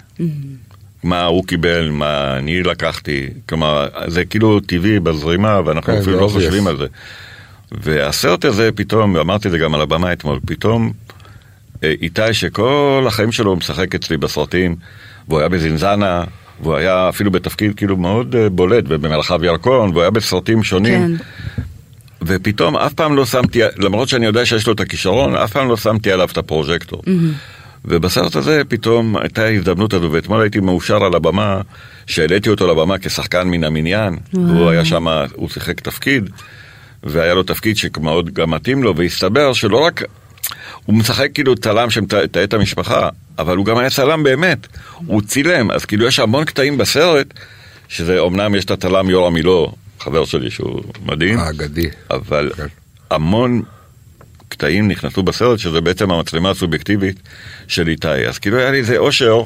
[1.03, 6.27] מה הוא קיבל, מה אני לקחתי, כלומר, זה כאילו טבעי בזרימה, ואנחנו כן, אפילו לא.
[6.27, 6.85] חושבים על זה.
[7.71, 10.91] והסרט הזה פתאום, ואמרתי את זה גם על הבמה אתמול, פתאום
[11.83, 14.75] אה, איתי שכל החיים שלו הוא משחק אצלי בסרטים,
[15.27, 16.23] והוא היה בזינזנה,
[16.61, 21.17] והוא היה אפילו בתפקיד כאילו מאוד אה, בולט, ובמרחב ירקון, והוא היה בסרטים שונים.
[21.17, 21.23] כן.
[22.21, 25.77] ופתאום אף פעם לא שמתי, למרות שאני יודע שיש לו את הכישרון, אף פעם לא
[25.77, 27.01] שמתי עליו את הפרוז'קטור.
[27.85, 31.61] ובסרט הזה פתאום הייתה ההזדמנות הזו, ואתמול הייתי מאושר על הבמה,
[32.07, 36.29] שהעליתי אותו לבמה כשחקן מן המניין, והוא היה שם, הוא שיחק תפקיד,
[37.03, 40.03] והיה לו תפקיד שמאוד גם מתאים לו, והסתבר שלא רק,
[40.89, 45.71] הוא משחק כאילו צלם שמתעד את המשפחה, אבל הוא גם היה צלם באמת, הוא צילם,
[45.71, 47.27] אז כאילו יש המון קטעים בסרט,
[47.87, 52.65] שזה אמנם יש את הצלם יורם מילו, חבר שלי שהוא מדהים, האגדי, אבל כן.
[53.11, 53.61] המון
[54.47, 57.19] קטעים נכנסו בסרט, שזה בעצם המצלמה הסובייקטיבית
[57.67, 58.27] של איתי.
[58.27, 59.43] אז כאילו היה לי איזה אושר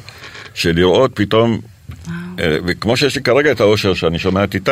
[0.53, 1.59] של לראות פתאום,
[2.39, 4.71] אה, וכמו שיש לי כרגע את האושר שאני שומע את איתי,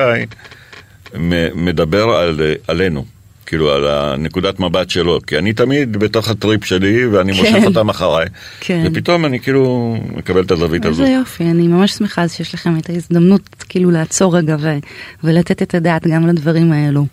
[1.56, 3.06] מדבר על, אה, עלינו.
[3.46, 7.66] כאילו על הנקודת מבט שלו, כי אני תמיד בתוך הטריפ שלי ואני מושך כן.
[7.66, 8.28] אותם אחריי,
[8.60, 8.84] כן.
[8.86, 11.04] ופתאום אני כאילו מקבל את הזווית הזו.
[11.04, 14.78] איזה יופי, אני ממש שמחה שיש לכם את ההזדמנות כאילו לעצור רגע ו-
[15.24, 17.06] ולתת את הדעת גם לדברים האלו.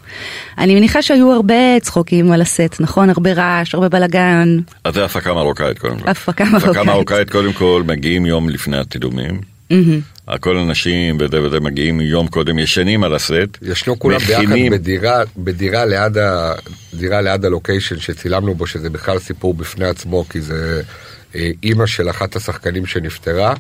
[0.59, 3.11] אני מניחה שהיו הרבה צחוקים על הסט, נכון?
[3.11, 4.59] הרבה רעש, הרבה בלאגן.
[4.85, 6.11] אז זה הפקה מרוקאית קודם כל.
[6.11, 6.87] הפקה הפקה מרוקאית.
[6.87, 9.41] מרוקאית קודם כל מגיעים יום לפני הצילומים.
[10.29, 13.59] הכל אנשים וזה וזה מגיעים יום קודם, ישנים על הסט.
[13.63, 16.53] ישנו כולם ביחד מכינים- בדירה, בדירה ליד, ה,
[16.95, 20.83] דירה ליד הלוקיישן שצילמנו בו, שזה בכלל סיפור בפני עצמו, כי זה
[21.35, 23.55] אה, אימא של אחת השחקנים שנפטרה,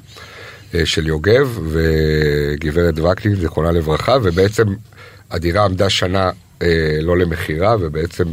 [0.74, 4.64] אה, של יוגב, וגברת וקנין, זיכרונה לברכה, ובעצם
[5.30, 6.30] הדירה עמדה שנה
[6.62, 6.66] אה,
[7.02, 8.24] לא למכירה, ובעצם...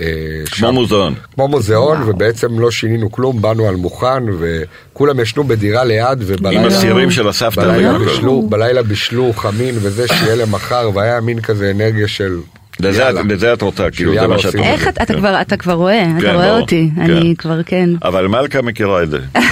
[0.00, 0.06] אה,
[0.50, 1.14] כמו מוזיאון.
[1.34, 6.60] כמו מוזיאון, ובעצם לא שינינו כלום, באנו על מוכן, וכולם ישנו בדירה ליד, ובלילה...
[6.60, 8.04] עם הסירים של הסבתא בלילה והכל.
[8.04, 12.38] בישלו, בלילה בישלו חמין וזה שיהיה למחר, והיה מין כזה אנרגיה של...
[12.80, 13.20] לזה יאללה.
[13.20, 14.54] את- לזה את רוצה, כאילו זה מה שאת.
[14.54, 14.68] רוצה.
[14.68, 15.18] איך אתה, אתה כן.
[15.18, 16.60] כבר, אתה כבר רואה, אתה כן, רואה ברור.
[16.60, 17.02] אותי, כן.
[17.02, 17.90] אני כבר כן.
[18.02, 19.18] אבל מלכה מכירה את זה.
[19.34, 19.42] היא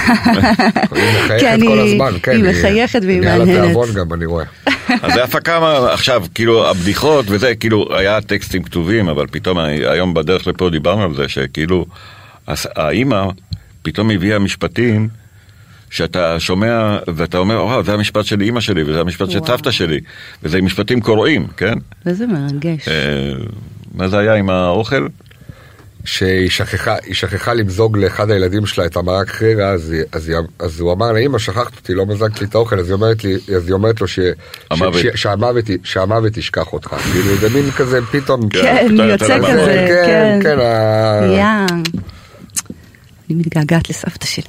[0.91, 2.31] מחייכת כן, כל היא- הזמן, כן.
[2.31, 3.65] היא מחייכת והיא נהיה לה מהנהנת.
[3.65, 4.45] תיאבון גם, אני רואה.
[5.01, 5.59] אז זה הפקה,
[5.93, 11.15] עכשיו, כאילו, הבדיחות וזה, כאילו, היה טקסטים כתובים, אבל פתאום היום בדרך לפה דיברנו על
[11.15, 11.85] זה, שכאילו,
[12.75, 13.23] האימא
[13.81, 15.07] פתאום הביאה משפטים
[15.93, 19.39] שאתה שומע ואתה אומר, וואו, זה המשפט של אימא שלי, וזה המשפט של.
[19.47, 19.99] סבתא שלי,
[20.43, 21.73] וזה משפטים קוראים, כן?
[22.05, 22.87] איזה מרגש.
[22.87, 22.93] אה,
[23.95, 25.07] מה זה היה עם האוכל?
[26.05, 31.11] שהיא שכחה, שכחה למזוג לאחד הילדים שלה את המרק חירה, אז, אז, אז הוא אמר
[31.11, 33.73] לה, אמא, שכחת אותי, לא מזגת לי את האוכל, אז היא אומרת, לי, אז היא
[33.73, 34.19] אומרת לו ש,
[34.71, 34.93] המוות.
[35.01, 36.89] ש, ש, שהמוות, שהמוות ישכח אותך.
[36.89, 38.49] כאילו, זה מין כזה פתאום...
[38.49, 39.85] כן, אתה- יוצא כזה.
[40.05, 40.39] כן.
[40.43, 41.43] כן, ה- יא.
[43.29, 44.43] אני מתגעגעת לסבתא שלי.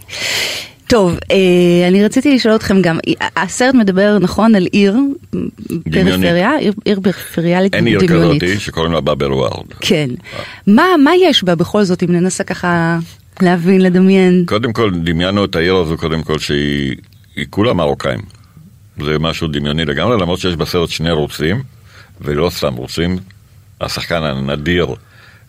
[0.95, 2.99] טוב, אה, אני רציתי לשאול אתכם גם,
[3.37, 4.97] הסרט מדבר נכון על עיר
[5.93, 8.43] פריפריה, עיר, עיר פריפריאלית אין עיר דמיונית.
[8.43, 9.67] כזאתי שקוראים לה באבל ווארד.
[9.81, 10.11] כן.
[10.67, 12.99] מה, מה יש בה בכל זאת, אם ננסה ככה
[13.43, 14.45] להבין, לדמיין?
[14.47, 16.97] קודם כל דמיינו את העיר הזו קודם כל שהיא
[17.37, 18.21] היא כולה מרוקאים.
[19.01, 21.63] זה משהו דמיוני לגמרי למרות שיש בסרט שני רוסים
[22.21, 23.19] ולא סתם רוסים.
[23.81, 24.87] השחקן הנדיר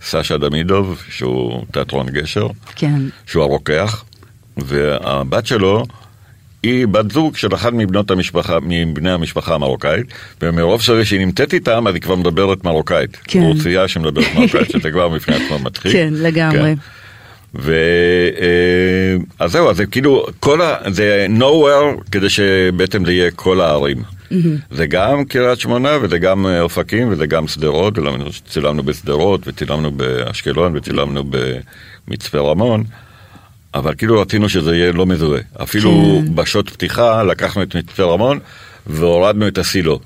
[0.01, 3.01] סשה דמידוב שהוא תיאטרון גשר כן.
[3.25, 4.03] שהוא הרוקח
[4.57, 5.85] והבת שלו
[6.63, 10.05] היא בת זוג של אחת מבנות המשפחה, מבני המשפחה המרוקאית,
[10.41, 13.17] ומרוב שזה שהיא נמצאת איתם, אז היא כבר מדברת מרוקאית.
[13.23, 13.41] כן.
[13.41, 15.91] רוסייה שמדברת מרוקאית, שזה כבר בפני עצמו מצחיק.
[15.91, 16.75] כן, לגמרי.
[17.55, 17.73] ו...
[18.41, 20.75] אה, אז זהו, אז זה כאילו, כל ה...
[20.87, 23.97] זה nowhere כדי שבעצם זה יהיה כל הערים.
[24.71, 27.99] זה גם קריית שמונה וזה גם אופקים וזה גם שדרות,
[28.31, 31.23] שצילמנו בשדרות וצילמנו באשקלון וצילמנו
[32.07, 32.83] במצפה רמון,
[33.75, 35.41] אבל כאילו רצינו שזה יהיה לא מזוהה.
[35.63, 36.35] אפילו כן.
[36.35, 38.39] בשעות פתיחה לקחנו את מצפה רמון
[38.87, 39.99] והורדנו את הסילו.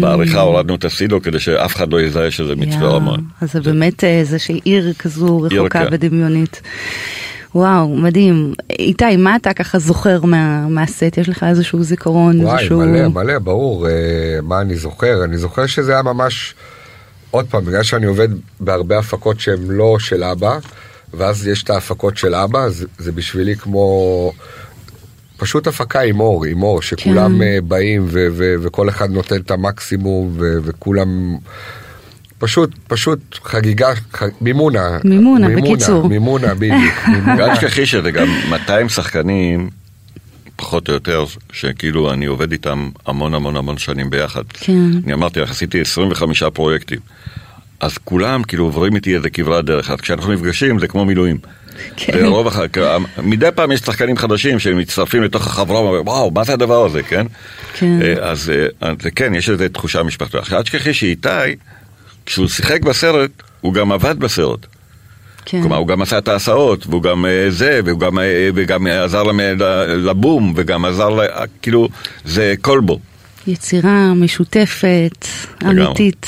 [0.00, 3.24] בעריכה הורדנו את הסילו כדי שאף אחד לא יזהה שזה מצפה רמון.
[3.40, 5.88] אז זה באמת אה, איזושהי עיר כזו עיר, רחוקה כן.
[5.92, 6.60] ודמיונית.
[7.54, 8.54] וואו, מדהים.
[8.70, 11.18] איתי, מה אתה ככה זוכר מה, מהסט?
[11.18, 12.40] יש לך איזשהו זיכרון?
[12.40, 12.78] וואי, איזשהו...
[12.78, 13.88] מלא, מלא, ברור.
[13.88, 13.92] אה,
[14.42, 15.24] מה אני זוכר?
[15.24, 16.54] אני זוכר שזה היה ממש,
[17.30, 18.28] עוד פעם, בגלל שאני עובד
[18.60, 20.58] בהרבה הפקות שהן לא של אבא,
[21.14, 24.32] ואז יש את ההפקות של אבא, אז זה בשבילי כמו...
[25.36, 27.42] פשוט הפקה עם אור, עם אור, שכולם כן.
[27.42, 31.36] אה, באים ו- ו- וכל אחד נותן את המקסימום ו- וכולם...
[32.38, 34.22] פשוט, פשוט חגיגה, ח...
[34.40, 34.98] מימונה.
[35.04, 36.08] מימונה, בקיצור.
[36.08, 37.08] מימונה, בדיוק.
[37.08, 37.36] מימונה.
[37.38, 39.70] ואל תשכחי שזה גם 200 שחקנים,
[40.56, 44.42] פחות או יותר, שכאילו אני עובד איתם המון המון המון שנים ביחד.
[44.54, 44.90] כן.
[45.04, 46.98] אני אמרתי לך, עשיתי 25 פרויקטים.
[47.80, 51.38] אז כולם כאילו עוברים איתי איזה כברת דרך, אז כשאנחנו נפגשים זה כמו מילואים.
[51.96, 52.26] כן.
[52.26, 52.58] ורוב הח...
[53.22, 57.26] מדי פעם יש שחקנים חדשים שמצטרפים לתוך החברה ואומרים, וואו, מה זה הדבר הזה, כן?
[57.74, 58.02] כן.
[58.02, 60.34] אה, אז אה, אז כן, יש איזו תחושה משפחתית.
[60.34, 61.28] עכשיו, אל תשכחי שאיתי,
[62.26, 64.66] כשהוא שיחק בסרט, הוא גם עבד בסרט.
[65.44, 65.60] כן.
[65.60, 68.18] כלומר, הוא גם עשה את ההסעות, והוא גם אה, זה, והוא גם,
[68.54, 69.22] וגם עזר
[69.86, 71.26] לבום, וגם עזר, ל...
[71.62, 71.88] כאילו,
[72.24, 72.98] זה כלבו.
[73.46, 75.26] יצירה משותפת,
[75.62, 75.86] לגמרי.
[75.86, 76.26] אמיתית.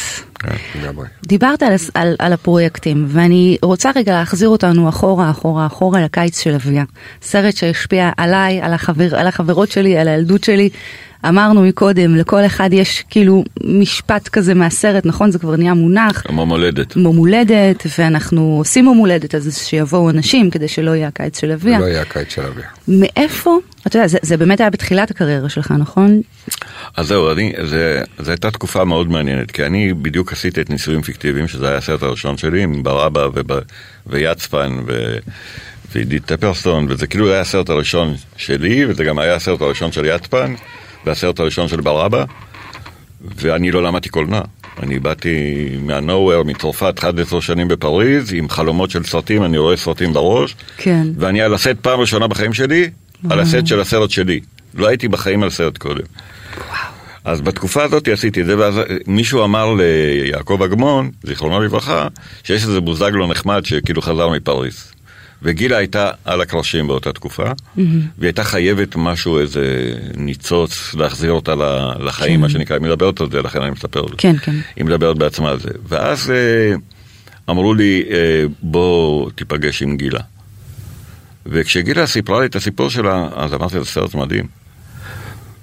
[1.26, 6.54] דיברת על, על, על הפרויקטים, ואני רוצה רגע להחזיר אותנו אחורה, אחורה, אחורה לקיץ של
[6.54, 6.84] אביה.
[7.22, 10.70] סרט שהשפיע עליי, על, החבר, על החברות שלי, על הילדות שלי.
[11.28, 15.30] אמרנו מקודם, לכל אחד יש כאילו משפט כזה מהסרט, נכון?
[15.30, 16.22] זה כבר נהיה מונח.
[16.26, 16.96] כמו מולדת.
[16.96, 18.96] יום הולדת, ואנחנו עושים יום
[19.34, 21.78] אז שיבואו אנשים כדי שלא יהיה הקיץ של אביה.
[21.78, 22.66] לא יהיה הקיץ של אביה.
[22.88, 23.58] מאיפה?
[23.86, 26.20] אתה יודע, זה, זה באמת היה בתחילת הקריירה שלך, נכון?
[26.96, 31.02] אז זהו, אני, זה, זו הייתה תקופה מאוד מעניינת, כי אני בדיוק עשיתי את ניסויים
[31.02, 33.28] פיקטיביים, שזה היה הסרט הראשון שלי, עם ברבא
[34.06, 35.16] ויצפן ו,
[35.94, 40.54] ועידית טפרסטון, וזה כאילו היה הסרט הראשון שלי, וזה גם היה הסרט הראשון של יצפן,
[41.04, 42.24] והסרט הראשון של ברבא,
[43.36, 44.40] ואני לא למדתי קולנוע.
[44.82, 50.56] אני באתי מה-nowhere, מצרפת, 11 שנים בפריז, עם חלומות של סרטים, אני רואה סרטים בראש,
[50.76, 51.06] כן.
[51.16, 52.90] ואני על הסט פעם ראשונה בחיים שלי,
[53.30, 54.40] על הסט של הסרט שלי.
[54.74, 56.04] לא הייתי בחיים על סרט קודם.
[57.24, 58.74] אז בתקופה הזאת עשיתי את זה, ואז
[59.06, 62.08] מישהו אמר ליעקב אגמון, זיכרונו לברכה,
[62.44, 64.92] שיש איזה בוזגלו נחמד שכאילו חזר מפריז.
[65.42, 67.86] וגילה הייתה על הקרשים באותה תקופה, והיא
[68.20, 71.54] הייתה חייבת משהו, איזה ניצוץ, להחזיר אותה
[71.98, 74.14] לחיים, מה שנקרא, היא מדברת על זה, לכן אני מספר על זה.
[74.18, 74.56] כן, כן.
[74.76, 75.70] היא מדברת בעצמה על זה.
[75.88, 76.74] ואז אה,
[77.50, 80.20] אמרו לי, אה, בוא תיפגש עם גילה.
[81.46, 84.46] וכשגילה סיפרה לי את הסיפור שלה, אז אמרתי, זה סרט מדהים.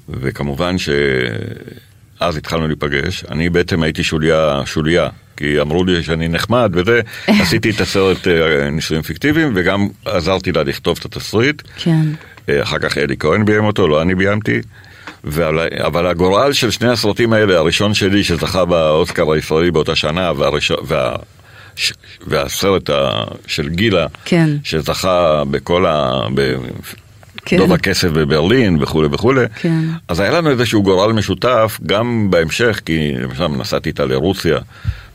[0.10, 7.02] וכמובן שאז התחלנו להיפגש, אני בעצם הייתי שוליה, שוליה, כי אמרו לי שאני נחמד וזה,
[7.41, 11.62] עשיתי את הסרט אה, ניסויים פיקטיביים, וגם עזרתי לה לכתוב את התסריט.
[11.78, 12.06] כן.
[12.50, 14.62] אה, אחר כך אלי כהן ביים אותו, לא אני ביימתי.
[15.28, 20.78] אבל, אבל הגורל של שני הסרטים האלה, הראשון שלי שזכה באוסקר הישראלי באותה שנה, והראשון,
[20.84, 21.15] וה,
[21.76, 21.93] ש,
[22.28, 24.49] והסרט ה, של גילה, כן.
[24.64, 26.22] שזכה בכל ה...
[26.36, 26.55] ב,
[27.45, 27.57] כן.
[27.57, 29.84] דוב הכסף בברלין וכולי וכולי, כן.
[30.07, 34.57] אז היה לנו איזשהו גורל משותף גם בהמשך, כי למשל נסעתי איתה לרוסיה,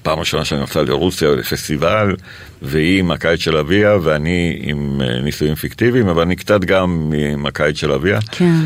[0.02, 2.16] פעם ראשונה שאני נוסע לרוסיה לפסטיבל,
[2.62, 7.46] והיא עם הקיץ של אביה ואני עם אה, נישואים פיקטיביים, אבל אני קצת גם עם
[7.46, 8.18] הקיץ של אביה.
[8.30, 8.60] כן.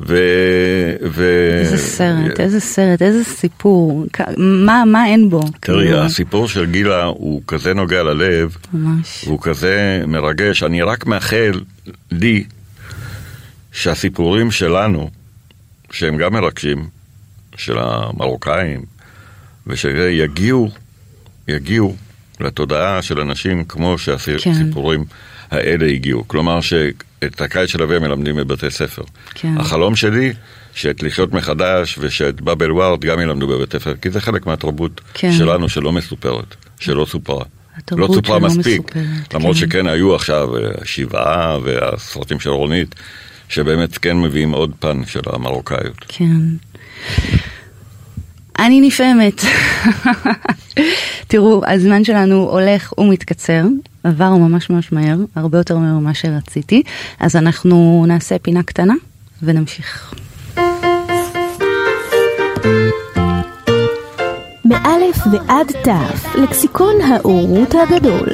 [0.00, 0.16] ו...
[1.10, 1.24] ו...
[1.60, 4.06] איזה סרט, איזה סרט, איזה סיפור,
[4.38, 5.40] מה, מה אין בו?
[5.60, 9.24] תראי, כאילו, הסיפור של גילה הוא כזה נוגע ללב, ממש.
[9.26, 10.62] והוא כזה מרגש.
[10.62, 11.60] אני רק מאחל
[12.10, 12.44] לי
[13.72, 15.10] שהסיפורים שלנו,
[15.90, 16.88] שהם גם מרגשים,
[17.56, 18.91] של המרוקאים,
[19.66, 20.70] ושיגיעו,
[21.48, 21.96] יגיעו
[22.40, 24.18] לתודעה של אנשים כמו כן.
[24.38, 25.04] שהסיפורים
[25.50, 26.28] האלה הגיעו.
[26.28, 29.02] כלומר, שאת הקיץ של אביה מלמדים בבתי ספר.
[29.34, 29.58] כן.
[29.58, 30.32] החלום שלי,
[30.74, 35.32] שאת לחיות מחדש ושאת באבל ווארד גם ילמדו בבית ספר, כי זה חלק מהתרבות כן.
[35.32, 37.44] שלנו שלא מסופרת, שלא סופרה.
[37.92, 39.60] לא סופרה מספיק, מסופרת, למרות כן.
[39.60, 42.94] שכן היו עכשיו אה, שבעה והסרטים של רונית,
[43.48, 46.04] שבאמת כן מביאים עוד פן של המרוקאיות.
[46.08, 46.36] כן.
[48.58, 49.40] אני נפעמת.
[51.28, 53.62] תראו, הזמן שלנו הולך ומתקצר,
[54.04, 56.82] עבר ממש ממש מהר, הרבה יותר מהר ממה שרציתי,
[57.20, 58.94] אז אנחנו נעשה פינה קטנה
[59.42, 60.14] ונמשיך.
[64.64, 68.28] מאלף ועד תף, לקסיקון האורות הגדול.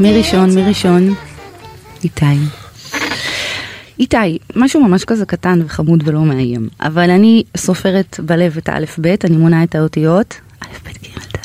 [0.00, 0.54] מי ראשון?
[0.54, 1.14] מי ראשון?
[2.04, 2.59] איתי.
[4.00, 9.36] איתי, משהו ממש כזה קטן וחמוד ולא מאיים, אבל אני סופרת בלב את האלף-בית, אני
[9.36, 11.40] מונה את האותיות, א', ב', ג', ד'.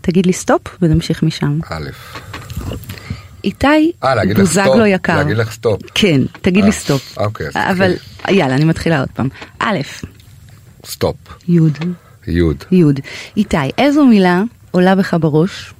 [0.00, 1.58] תגיד לי סטופ ונמשיך משם.
[1.70, 1.88] א',
[3.44, 5.16] איתי אה, בוזגלו יקר.
[5.16, 5.82] להגיד לך סטופ.
[5.94, 7.18] כן, תגיד לי אה, סטופ.
[7.18, 7.92] אוקיי, אבל
[8.28, 9.28] יאללה, אני מתחילה עוד פעם.
[9.58, 9.78] א',
[10.86, 11.16] סטופ,
[11.48, 11.58] י',
[12.26, 12.40] י',
[12.72, 12.84] י'.
[13.36, 15.74] איתי, איזו מילה עולה בך בראש,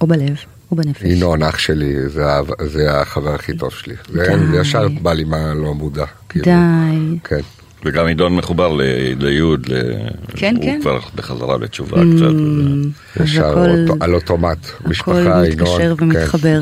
[0.00, 0.36] או בלב,
[0.70, 1.02] או בנפש?
[1.02, 2.24] ינון אח שלי, זה
[2.66, 3.94] זה החבר הכי טוב שלי.
[4.12, 4.20] די.
[4.50, 6.04] זה ישר בא לי מה לא מודע.
[6.28, 6.44] כאילו.
[6.44, 7.18] די.
[7.24, 7.40] כן.
[7.84, 8.82] וגם עידון מחובר ל-
[9.18, 10.78] ליוד, ל- כן, הוא כן.
[10.82, 12.22] כבר בחזרה לתשובה קצת.
[12.22, 14.58] וזה- אז ישר הכל- על אוטומט.
[14.80, 15.46] הכל משפחה, ינון.
[15.46, 16.04] מתקשר כן.
[16.04, 16.60] ומתחבר.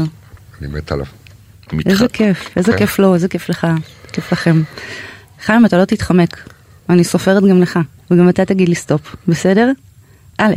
[0.61, 1.07] אני מת עליו.
[1.73, 2.79] מתח- איזה כיף, איזה כן.
[2.79, 3.67] כיף לו, איזה כיף לך,
[4.13, 4.63] כיף לכם.
[5.45, 6.49] חיים, אתה לא תתחמק,
[6.89, 7.79] אני סופרת גם לך,
[8.11, 9.71] וגם אתה תגיד לי סטופ, בסדר?
[10.39, 10.55] א',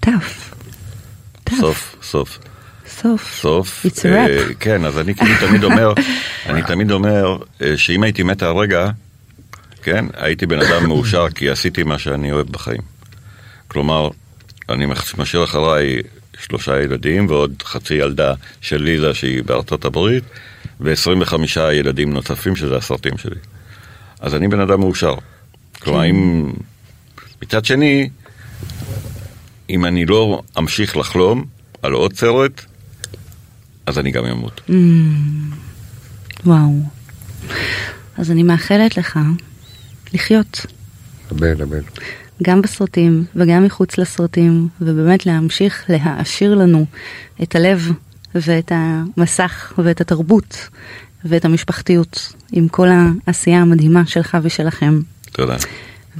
[0.00, 0.54] תף,
[1.44, 2.38] תף, סוף, סוף.
[2.88, 3.86] סוף, סוף.
[3.86, 4.54] It's a אה, wrap.
[4.60, 5.92] כן, אז אני כאילו תמיד אומר,
[6.46, 8.90] אני תמיד אומר אה, שאם הייתי מת הרגע,
[9.82, 12.80] כן, הייתי בן אדם מאושר כי עשיתי מה שאני אוהב בחיים.
[13.68, 14.10] כלומר,
[14.68, 14.86] אני
[15.18, 15.96] משאיר אחריי
[16.40, 20.24] שלושה ילדים ועוד חצי ילדה של ליזה שהיא בארצות הברית,
[20.80, 21.34] ו-25
[21.72, 23.38] ילדים נוספים שזה הסרטים שלי.
[24.20, 25.14] אז אני בן אדם מאושר.
[25.80, 26.52] כלומר, אם...
[27.42, 28.08] מצד שני,
[29.70, 31.44] אם אני לא אמשיך לחלום
[31.82, 32.64] על עוד סרט,
[33.86, 34.60] אז אני גם אמות.
[36.46, 36.82] וואו.
[38.16, 39.18] אז אני מאחלת לך
[40.14, 40.66] לחיות,
[41.32, 41.80] אמן, אמן.
[42.42, 46.86] גם בסרטים וגם מחוץ לסרטים, ובאמת להמשיך להעשיר לנו
[47.42, 47.92] את הלב
[48.34, 50.68] ואת המסך ואת התרבות
[51.24, 52.88] ואת המשפחתיות עם כל
[53.26, 55.00] העשייה המדהימה שלך ושלכם.
[55.32, 55.56] תודה.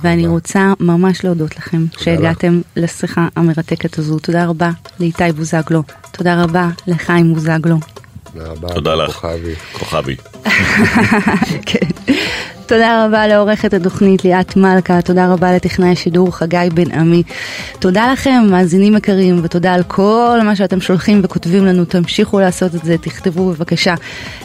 [0.03, 4.19] ואני רוצה ממש להודות לכם שהגעתם לשיחה המרתקת הזו.
[4.19, 4.71] תודה רבה
[5.01, 5.83] לאיתי בוזגלו,
[6.13, 7.77] תודה רבה לחיים בוזגלו.
[8.33, 8.69] תודה רבה.
[8.75, 9.13] תודה לך.
[9.15, 9.55] כוכבי.
[9.73, 10.17] כוכבי.
[11.67, 11.89] כן.
[12.69, 17.23] תודה רבה לעורכת התוכנית ליאת מלכה, תודה רבה לטכנאי השידור חגי בן עמי.
[17.79, 22.85] תודה לכם, מאזינים יקרים, ותודה על כל מה שאתם שולחים וכותבים לנו, תמשיכו לעשות את
[22.85, 23.95] זה, תכתבו בבקשה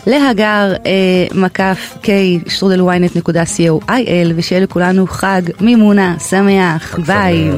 [0.07, 2.07] להגר אה, מקף k
[2.47, 7.51] שטרודל ynet.co.il, ושיהיה לכולנו חג מימונה שמח, ביי.